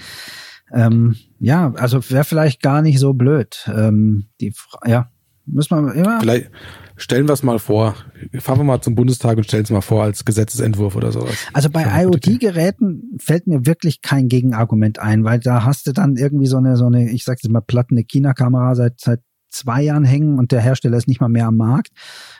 Ja, 0.74 0.88
ähm, 0.88 1.16
ja 1.40 1.74
also 1.76 2.10
wäre 2.10 2.24
vielleicht 2.24 2.62
gar 2.62 2.82
nicht 2.82 3.00
so 3.00 3.14
blöd. 3.14 3.70
Ähm, 3.74 4.30
die, 4.40 4.54
ja, 4.86 5.12
müssen 5.46 5.86
wir 5.86 5.94
immer. 5.94 6.20
Vielleicht, 6.22 6.52
stellen 7.00 7.28
wir 7.28 7.34
es 7.34 7.44
mal 7.44 7.60
vor. 7.60 7.96
Fahren 8.40 8.60
wir 8.60 8.64
mal 8.64 8.82
zum 8.82 8.96
Bundestag 8.96 9.38
und 9.38 9.44
stellen 9.44 9.64
es 9.64 9.70
mal 9.70 9.82
vor 9.82 10.04
als 10.04 10.26
Gesetzesentwurf 10.26 10.96
oder 10.96 11.12
sowas. 11.12 11.36
Also 11.54 11.70
bei 11.70 11.84
IoT-Geräten 12.04 13.18
fällt 13.20 13.48
mir 13.48 13.66
wirklich 13.66 14.02
kein 14.02 14.28
Gegenargument 14.28 15.00
ein, 15.00 15.24
weil 15.24 15.40
da 15.40 15.64
hast 15.64 15.88
du 15.88 15.94
dann 15.94 16.16
irgendwie 16.16 16.48
so 16.48 16.58
eine, 16.58 16.78
so 16.78 16.86
eine, 16.86 17.10
ich 17.12 17.24
sag's 17.24 17.44
jetzt 17.44 17.52
mal 17.52 17.62
platt, 17.62 17.88
eine 17.92 18.04
China-Kamera 18.04 18.76
seit, 18.76 19.00
seit 19.00 19.22
zwei 19.50 19.82
Jahren 19.82 20.04
hängen 20.04 20.38
und 20.38 20.52
der 20.52 20.62
Hersteller 20.62 20.98
ist 20.98 21.08
nicht 21.08 21.22
mal 21.22 21.30
mehr 21.30 21.48
am 21.48 21.58
Markt. 21.58 21.90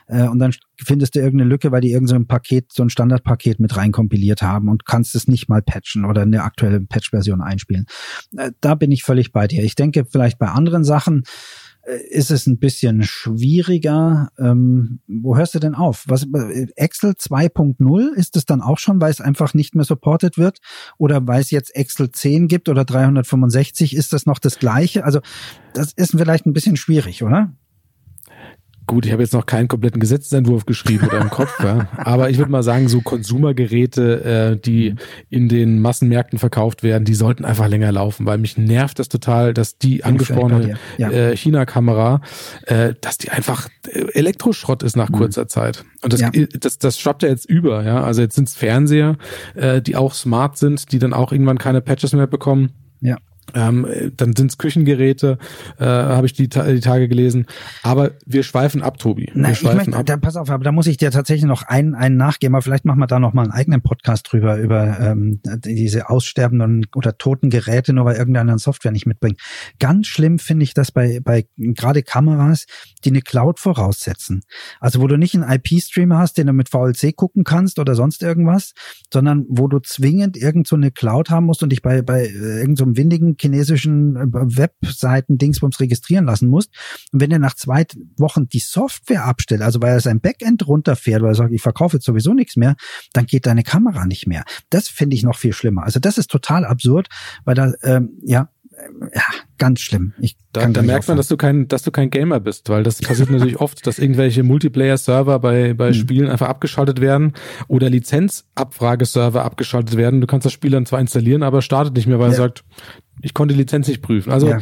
Äh, 0.06 0.28
und 0.28 0.38
dann 0.38 0.52
findest 0.82 1.14
du 1.14 1.20
irgendeine 1.20 1.50
Lücke, 1.50 1.72
weil 1.72 1.80
die 1.80 1.92
irgendein 1.92 2.20
so 2.20 2.26
Paket, 2.26 2.72
so 2.72 2.82
ein 2.82 2.90
Standardpaket 2.90 3.60
mit 3.60 3.76
reinkompiliert 3.76 4.42
haben 4.42 4.68
und 4.68 4.86
kannst 4.86 5.14
es 5.14 5.28
nicht 5.28 5.48
mal 5.48 5.62
patchen 5.62 6.04
oder 6.04 6.22
eine 6.22 6.42
aktuelle 6.42 6.80
Patch-Version 6.80 7.40
einspielen. 7.40 7.86
Äh, 8.36 8.52
da 8.60 8.74
bin 8.74 8.92
ich 8.92 9.02
völlig 9.02 9.32
bei 9.32 9.46
dir. 9.46 9.64
Ich 9.64 9.74
denke, 9.74 10.04
vielleicht 10.04 10.38
bei 10.38 10.48
anderen 10.48 10.84
Sachen, 10.84 11.24
ist 12.10 12.30
es 12.30 12.46
ein 12.46 12.58
bisschen 12.58 13.02
schwieriger. 13.02 14.30
Ähm, 14.38 15.00
wo 15.06 15.36
hörst 15.36 15.54
du 15.54 15.58
denn 15.58 15.74
auf? 15.74 16.04
Was 16.08 16.26
Excel 16.76 17.12
2.0 17.12 18.14
ist 18.14 18.36
es 18.36 18.44
dann 18.44 18.60
auch 18.60 18.78
schon, 18.78 19.00
weil 19.00 19.10
es 19.10 19.20
einfach 19.20 19.54
nicht 19.54 19.74
mehr 19.74 19.84
supported 19.84 20.38
wird 20.38 20.58
oder 20.98 21.26
weil 21.26 21.40
es 21.40 21.50
jetzt 21.50 21.74
Excel 21.74 22.10
10 22.10 22.48
gibt 22.48 22.68
oder 22.68 22.84
365 22.84 23.96
ist 23.96 24.12
das 24.12 24.26
noch 24.26 24.38
das 24.38 24.58
gleiche? 24.58 25.04
Also 25.04 25.20
das 25.72 25.92
ist 25.92 26.12
vielleicht 26.12 26.46
ein 26.46 26.52
bisschen 26.52 26.76
schwierig, 26.76 27.22
oder? 27.22 27.52
Gut, 28.90 29.06
ich 29.06 29.12
habe 29.12 29.22
jetzt 29.22 29.34
noch 29.34 29.46
keinen 29.46 29.68
kompletten 29.68 30.00
Gesetzentwurf 30.00 30.66
geschrieben 30.66 31.06
oder 31.06 31.20
im 31.20 31.30
Kopf, 31.30 31.62
ja. 31.62 31.86
aber 31.96 32.28
ich 32.28 32.38
würde 32.38 32.50
mal 32.50 32.64
sagen, 32.64 32.88
so 32.88 33.00
Konsumergeräte, 33.00 34.24
äh, 34.24 34.60
die 34.60 34.96
in 35.28 35.48
den 35.48 35.80
Massenmärkten 35.80 36.40
verkauft 36.40 36.82
werden, 36.82 37.04
die 37.04 37.14
sollten 37.14 37.44
einfach 37.44 37.68
länger 37.68 37.92
laufen, 37.92 38.26
weil 38.26 38.38
mich 38.38 38.58
nervt 38.58 38.98
das 38.98 39.08
total, 39.08 39.54
dass 39.54 39.78
die 39.78 40.02
angesprochene 40.02 40.74
ja. 40.98 41.08
äh, 41.08 41.36
China-Kamera, 41.36 42.20
äh, 42.66 42.94
dass 43.00 43.16
die 43.16 43.30
einfach 43.30 43.68
äh, 43.86 44.06
Elektroschrott 44.12 44.82
ist 44.82 44.96
nach 44.96 45.08
mhm. 45.08 45.18
kurzer 45.18 45.46
Zeit. 45.46 45.84
Und 46.02 46.12
das, 46.12 46.20
ja. 46.20 46.32
das, 46.58 46.78
das 46.78 46.98
schwappt 46.98 47.22
ja 47.22 47.28
jetzt 47.28 47.48
über, 47.48 47.84
ja. 47.84 48.02
Also 48.02 48.22
jetzt 48.22 48.34
sind 48.34 48.48
es 48.48 48.56
Fernseher, 48.56 49.18
äh, 49.54 49.80
die 49.80 49.94
auch 49.94 50.14
smart 50.14 50.58
sind, 50.58 50.90
die 50.90 50.98
dann 50.98 51.12
auch 51.12 51.30
irgendwann 51.30 51.58
keine 51.58 51.80
Patches 51.80 52.12
mehr 52.12 52.26
bekommen. 52.26 52.72
Ähm, 53.54 53.86
dann 54.16 54.34
sind 54.36 54.50
es 54.50 54.58
Küchengeräte, 54.58 55.38
äh, 55.78 55.84
habe 55.84 56.26
ich 56.26 56.32
die, 56.32 56.48
die 56.48 56.80
Tage 56.80 57.08
gelesen. 57.08 57.46
Aber 57.82 58.12
wir 58.26 58.42
schweifen 58.42 58.82
ab, 58.82 58.98
Tobi. 58.98 59.30
Wir 59.32 59.42
Nein, 59.42 59.54
schweifen 59.54 59.80
ich 59.80 59.86
möchte, 59.86 60.00
ab. 60.00 60.06
Da, 60.06 60.16
pass 60.16 60.36
auf, 60.36 60.50
aber 60.50 60.64
da 60.64 60.72
muss 60.72 60.86
ich 60.86 60.96
dir 60.96 61.10
tatsächlich 61.10 61.46
noch 61.46 61.62
einen, 61.62 61.94
einen 61.94 62.16
nachgeben. 62.16 62.54
Aber 62.54 62.62
vielleicht 62.62 62.84
machen 62.84 62.98
wir 62.98 63.06
da 63.06 63.18
noch 63.18 63.32
mal 63.32 63.42
einen 63.42 63.52
eigenen 63.52 63.82
Podcast 63.82 64.30
drüber, 64.30 64.56
über 64.56 64.98
ähm, 65.00 65.40
diese 65.64 66.10
aussterbenden 66.10 66.86
oder 66.94 67.16
toten 67.18 67.50
Geräte, 67.50 67.92
nur 67.92 68.04
weil 68.04 68.16
irgendeine 68.16 68.58
Software 68.58 68.92
nicht 68.92 69.06
mitbringt. 69.06 69.40
Ganz 69.78 70.06
schlimm 70.06 70.38
finde 70.38 70.64
ich 70.64 70.74
das 70.74 70.92
bei, 70.92 71.20
bei 71.22 71.46
gerade 71.56 72.02
Kameras, 72.02 72.66
die 73.04 73.10
eine 73.10 73.22
Cloud 73.22 73.58
voraussetzen. 73.58 74.42
Also 74.80 75.00
wo 75.00 75.06
du 75.06 75.16
nicht 75.16 75.34
einen 75.34 75.50
IP-Streamer 75.50 76.18
hast, 76.18 76.38
den 76.38 76.46
du 76.46 76.52
mit 76.52 76.68
VLC 76.68 77.14
gucken 77.16 77.44
kannst 77.44 77.78
oder 77.78 77.94
sonst 77.94 78.22
irgendwas, 78.22 78.72
sondern 79.12 79.46
wo 79.48 79.68
du 79.68 79.78
zwingend 79.80 80.36
irgend 80.36 80.66
so 80.66 80.76
eine 80.76 80.90
Cloud 80.90 81.30
haben 81.30 81.46
musst 81.46 81.62
und 81.62 81.70
dich 81.70 81.82
bei, 81.82 82.02
bei 82.02 82.24
äh, 82.24 82.60
irgend 82.60 82.78
so 82.78 82.84
windigen 82.96 83.36
chinesischen 83.40 84.16
äh, 84.16 84.26
Webseiten 84.32 85.38
Dingsbums 85.38 85.80
registrieren 85.80 86.26
lassen 86.26 86.48
musst. 86.48 86.70
Und 87.12 87.20
wenn 87.20 87.30
er 87.30 87.38
nach 87.38 87.54
zwei 87.54 87.86
Wochen 88.16 88.48
die 88.48 88.60
Software 88.60 89.24
abstellt, 89.24 89.62
also 89.62 89.80
weil 89.82 89.94
er 89.94 90.00
sein 90.00 90.20
Backend 90.20 90.66
runterfährt, 90.66 91.22
weil 91.22 91.32
er 91.32 91.34
sagt, 91.34 91.52
ich 91.52 91.62
verkaufe 91.62 91.96
jetzt 91.96 92.06
sowieso 92.06 92.34
nichts 92.34 92.56
mehr, 92.56 92.76
dann 93.12 93.26
geht 93.26 93.46
deine 93.46 93.62
Kamera 93.62 94.06
nicht 94.06 94.26
mehr. 94.26 94.44
Das 94.70 94.88
finde 94.88 95.16
ich 95.16 95.22
noch 95.22 95.36
viel 95.36 95.52
schlimmer. 95.52 95.84
Also 95.84 96.00
das 96.00 96.18
ist 96.18 96.30
total 96.30 96.64
absurd, 96.64 97.08
weil 97.44 97.54
da, 97.54 97.72
ähm, 97.82 98.18
ja, 98.22 98.48
ja, 99.14 99.22
ganz 99.58 99.80
schlimm. 99.80 100.14
Ich 100.20 100.36
da, 100.52 100.66
da 100.66 100.82
merkt 100.82 101.06
man, 101.08 101.16
dass 101.16 101.28
du 101.28 101.36
kein, 101.36 101.68
dass 101.68 101.82
du 101.82 101.90
kein 101.90 102.10
Gamer 102.10 102.40
bist, 102.40 102.68
weil 102.68 102.82
das 102.82 103.00
passiert 103.00 103.30
natürlich 103.30 103.60
oft, 103.60 103.86
dass 103.86 103.98
irgendwelche 103.98 104.42
Multiplayer-Server 104.42 105.38
bei, 105.38 105.74
bei 105.74 105.88
hm. 105.88 105.94
Spielen 105.94 106.28
einfach 106.28 106.48
abgeschaltet 106.48 107.00
werden 107.00 107.34
oder 107.68 107.90
Lizenzabfrageserver 107.90 109.44
abgeschaltet 109.44 109.96
werden. 109.96 110.20
Du 110.20 110.26
kannst 110.26 110.44
das 110.44 110.52
Spiel 110.52 110.70
dann 110.70 110.86
zwar 110.86 111.00
installieren, 111.00 111.42
aber 111.42 111.62
startet 111.62 111.94
nicht 111.94 112.06
mehr, 112.06 112.18
weil 112.18 112.30
ja. 112.30 112.34
er 112.34 112.38
sagt, 112.38 112.64
ich 113.22 113.34
konnte 113.34 113.54
die 113.54 113.60
Lizenz 113.60 113.88
nicht 113.88 114.02
prüfen. 114.02 114.32
Also, 114.32 114.48
ja, 114.48 114.60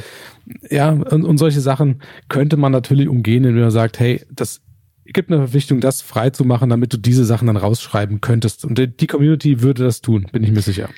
ja 0.70 0.90
und, 0.90 1.24
und 1.24 1.38
solche 1.38 1.60
Sachen 1.60 2.02
könnte 2.28 2.56
man 2.56 2.72
natürlich 2.72 3.08
umgehen, 3.08 3.44
indem 3.44 3.62
man 3.62 3.70
sagt, 3.70 3.98
hey, 4.00 4.24
das 4.32 4.60
gibt 5.04 5.30
eine 5.30 5.38
Verpflichtung, 5.38 5.80
das 5.80 6.02
frei 6.02 6.30
zu 6.30 6.44
machen, 6.44 6.68
damit 6.68 6.92
du 6.92 6.98
diese 6.98 7.24
Sachen 7.24 7.46
dann 7.46 7.56
rausschreiben 7.56 8.20
könntest. 8.20 8.64
Und 8.64 8.78
die 8.78 9.06
Community 9.06 9.62
würde 9.62 9.84
das 9.84 10.00
tun, 10.00 10.26
bin 10.32 10.42
ich 10.42 10.52
mir 10.52 10.60
sicher. 10.60 10.88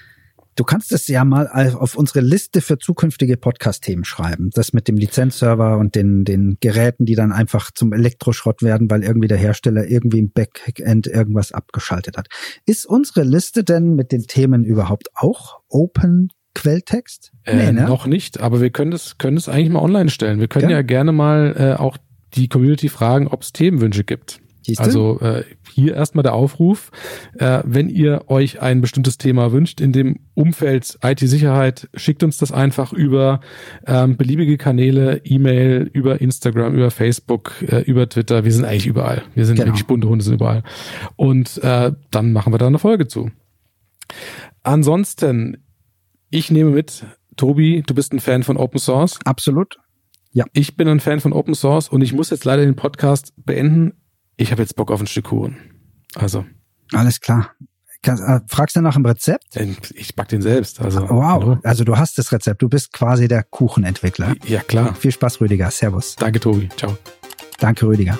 Du 0.56 0.64
kannst 0.64 0.92
es 0.92 1.06
ja 1.06 1.24
mal 1.24 1.48
auf 1.74 1.94
unsere 1.94 2.20
Liste 2.20 2.60
für 2.60 2.76
zukünftige 2.76 3.36
Podcast-Themen 3.36 4.04
schreiben. 4.04 4.50
Das 4.52 4.72
mit 4.72 4.88
dem 4.88 4.96
Lizenzserver 4.96 5.78
und 5.78 5.94
den, 5.94 6.24
den 6.24 6.58
Geräten, 6.60 7.06
die 7.06 7.14
dann 7.14 7.32
einfach 7.32 7.70
zum 7.70 7.92
Elektroschrott 7.92 8.60
werden, 8.60 8.90
weil 8.90 9.04
irgendwie 9.04 9.28
der 9.28 9.38
Hersteller 9.38 9.86
irgendwie 9.88 10.18
im 10.18 10.32
Backend 10.32 11.06
irgendwas 11.06 11.52
abgeschaltet 11.52 12.18
hat. 12.18 12.26
Ist 12.66 12.84
unsere 12.84 13.22
Liste 13.22 13.64
denn 13.64 13.94
mit 13.94 14.12
den 14.12 14.26
Themen 14.26 14.64
überhaupt 14.64 15.08
auch 15.14 15.60
Open 15.68 16.28
Quelltext? 16.54 17.32
Äh, 17.44 17.56
nee, 17.56 17.72
ne? 17.72 17.86
Noch 17.86 18.06
nicht, 18.06 18.40
aber 18.40 18.60
wir 18.60 18.70
können 18.70 18.92
es 18.92 19.18
können 19.18 19.36
es 19.36 19.48
eigentlich 19.48 19.70
mal 19.70 19.80
online 19.80 20.10
stellen. 20.10 20.40
Wir 20.40 20.48
können 20.48 20.70
ja, 20.70 20.78
ja 20.78 20.82
gerne 20.82 21.12
mal 21.12 21.54
äh, 21.56 21.80
auch 21.80 21.96
die 22.34 22.48
Community 22.48 22.88
fragen, 22.88 23.28
ob 23.28 23.42
es 23.42 23.52
Themenwünsche 23.52 24.04
gibt. 24.04 24.40
Siehste? 24.62 24.84
Also 24.84 25.20
äh, 25.20 25.44
hier 25.74 25.94
erstmal 25.94 26.22
der 26.22 26.34
Aufruf, 26.34 26.90
äh, 27.38 27.62
wenn 27.64 27.88
ihr 27.88 28.24
euch 28.28 28.60
ein 28.60 28.80
bestimmtes 28.80 29.16
Thema 29.18 29.52
wünscht 29.52 29.80
in 29.80 29.92
dem 29.92 30.20
Umfeld 30.34 30.98
IT-Sicherheit, 31.02 31.88
schickt 31.94 32.22
uns 32.22 32.36
das 32.36 32.52
einfach 32.52 32.92
über 32.92 33.40
ähm, 33.86 34.16
beliebige 34.16 34.58
Kanäle, 34.58 35.22
E-Mail, 35.24 35.90
über 35.92 36.20
Instagram, 36.20 36.74
über 36.74 36.90
Facebook, 36.90 37.54
äh, 37.62 37.80
über 37.82 38.08
Twitter. 38.08 38.44
Wir 38.44 38.52
sind 38.52 38.64
eigentlich 38.64 38.86
überall. 38.86 39.22
Wir 39.34 39.46
sind 39.46 39.56
genau. 39.56 39.68
wirklich 39.68 39.86
bunte 39.86 40.08
Hunde, 40.08 40.24
sind 40.24 40.34
überall. 40.34 40.62
Und 41.16 41.58
äh, 41.64 41.92
dann 42.10 42.32
machen 42.32 42.52
wir 42.52 42.58
da 42.58 42.66
eine 42.66 42.78
Folge 42.78 43.08
zu. 43.08 43.30
Ansonsten, 44.62 45.64
ich 46.30 46.50
nehme 46.50 46.70
mit, 46.70 47.04
Tobi, 47.36 47.82
du 47.86 47.94
bist 47.94 48.12
ein 48.12 48.20
Fan 48.20 48.42
von 48.42 48.56
Open 48.56 48.78
Source. 48.78 49.18
Absolut. 49.24 49.78
Ja. 50.32 50.44
Ich 50.52 50.76
bin 50.76 50.88
ein 50.88 51.00
Fan 51.00 51.20
von 51.20 51.32
Open 51.32 51.54
Source 51.54 51.88
und 51.88 52.02
ich 52.02 52.12
muss 52.12 52.30
jetzt 52.30 52.44
leider 52.44 52.64
den 52.64 52.76
Podcast 52.76 53.32
beenden 53.36 54.00
ich 54.40 54.52
habe 54.52 54.62
jetzt 54.62 54.74
Bock 54.74 54.90
auf 54.90 55.00
ein 55.00 55.06
Stück 55.06 55.26
Kuchen. 55.26 55.58
Also. 56.14 56.46
Alles 56.92 57.20
klar. 57.20 57.50
Äh, 58.02 58.40
fragst 58.46 58.74
du 58.74 58.80
nach 58.80 58.94
dem 58.94 59.04
Rezept? 59.04 59.54
Ich 59.94 60.16
back 60.16 60.28
den 60.28 60.40
selbst. 60.40 60.80
Also, 60.80 61.02
wow, 61.10 61.42
hallo. 61.42 61.58
also 61.62 61.84
du 61.84 61.98
hast 61.98 62.16
das 62.16 62.32
Rezept. 62.32 62.62
Du 62.62 62.70
bist 62.70 62.94
quasi 62.94 63.28
der 63.28 63.42
Kuchenentwickler. 63.42 64.34
Ja, 64.46 64.60
klar. 64.60 64.94
Viel 64.94 65.12
Spaß, 65.12 65.42
Rüdiger. 65.42 65.70
Servus. 65.70 66.16
Danke, 66.16 66.40
Tobi. 66.40 66.70
Ciao. 66.74 66.96
Danke, 67.58 67.86
Rüdiger. 67.86 68.18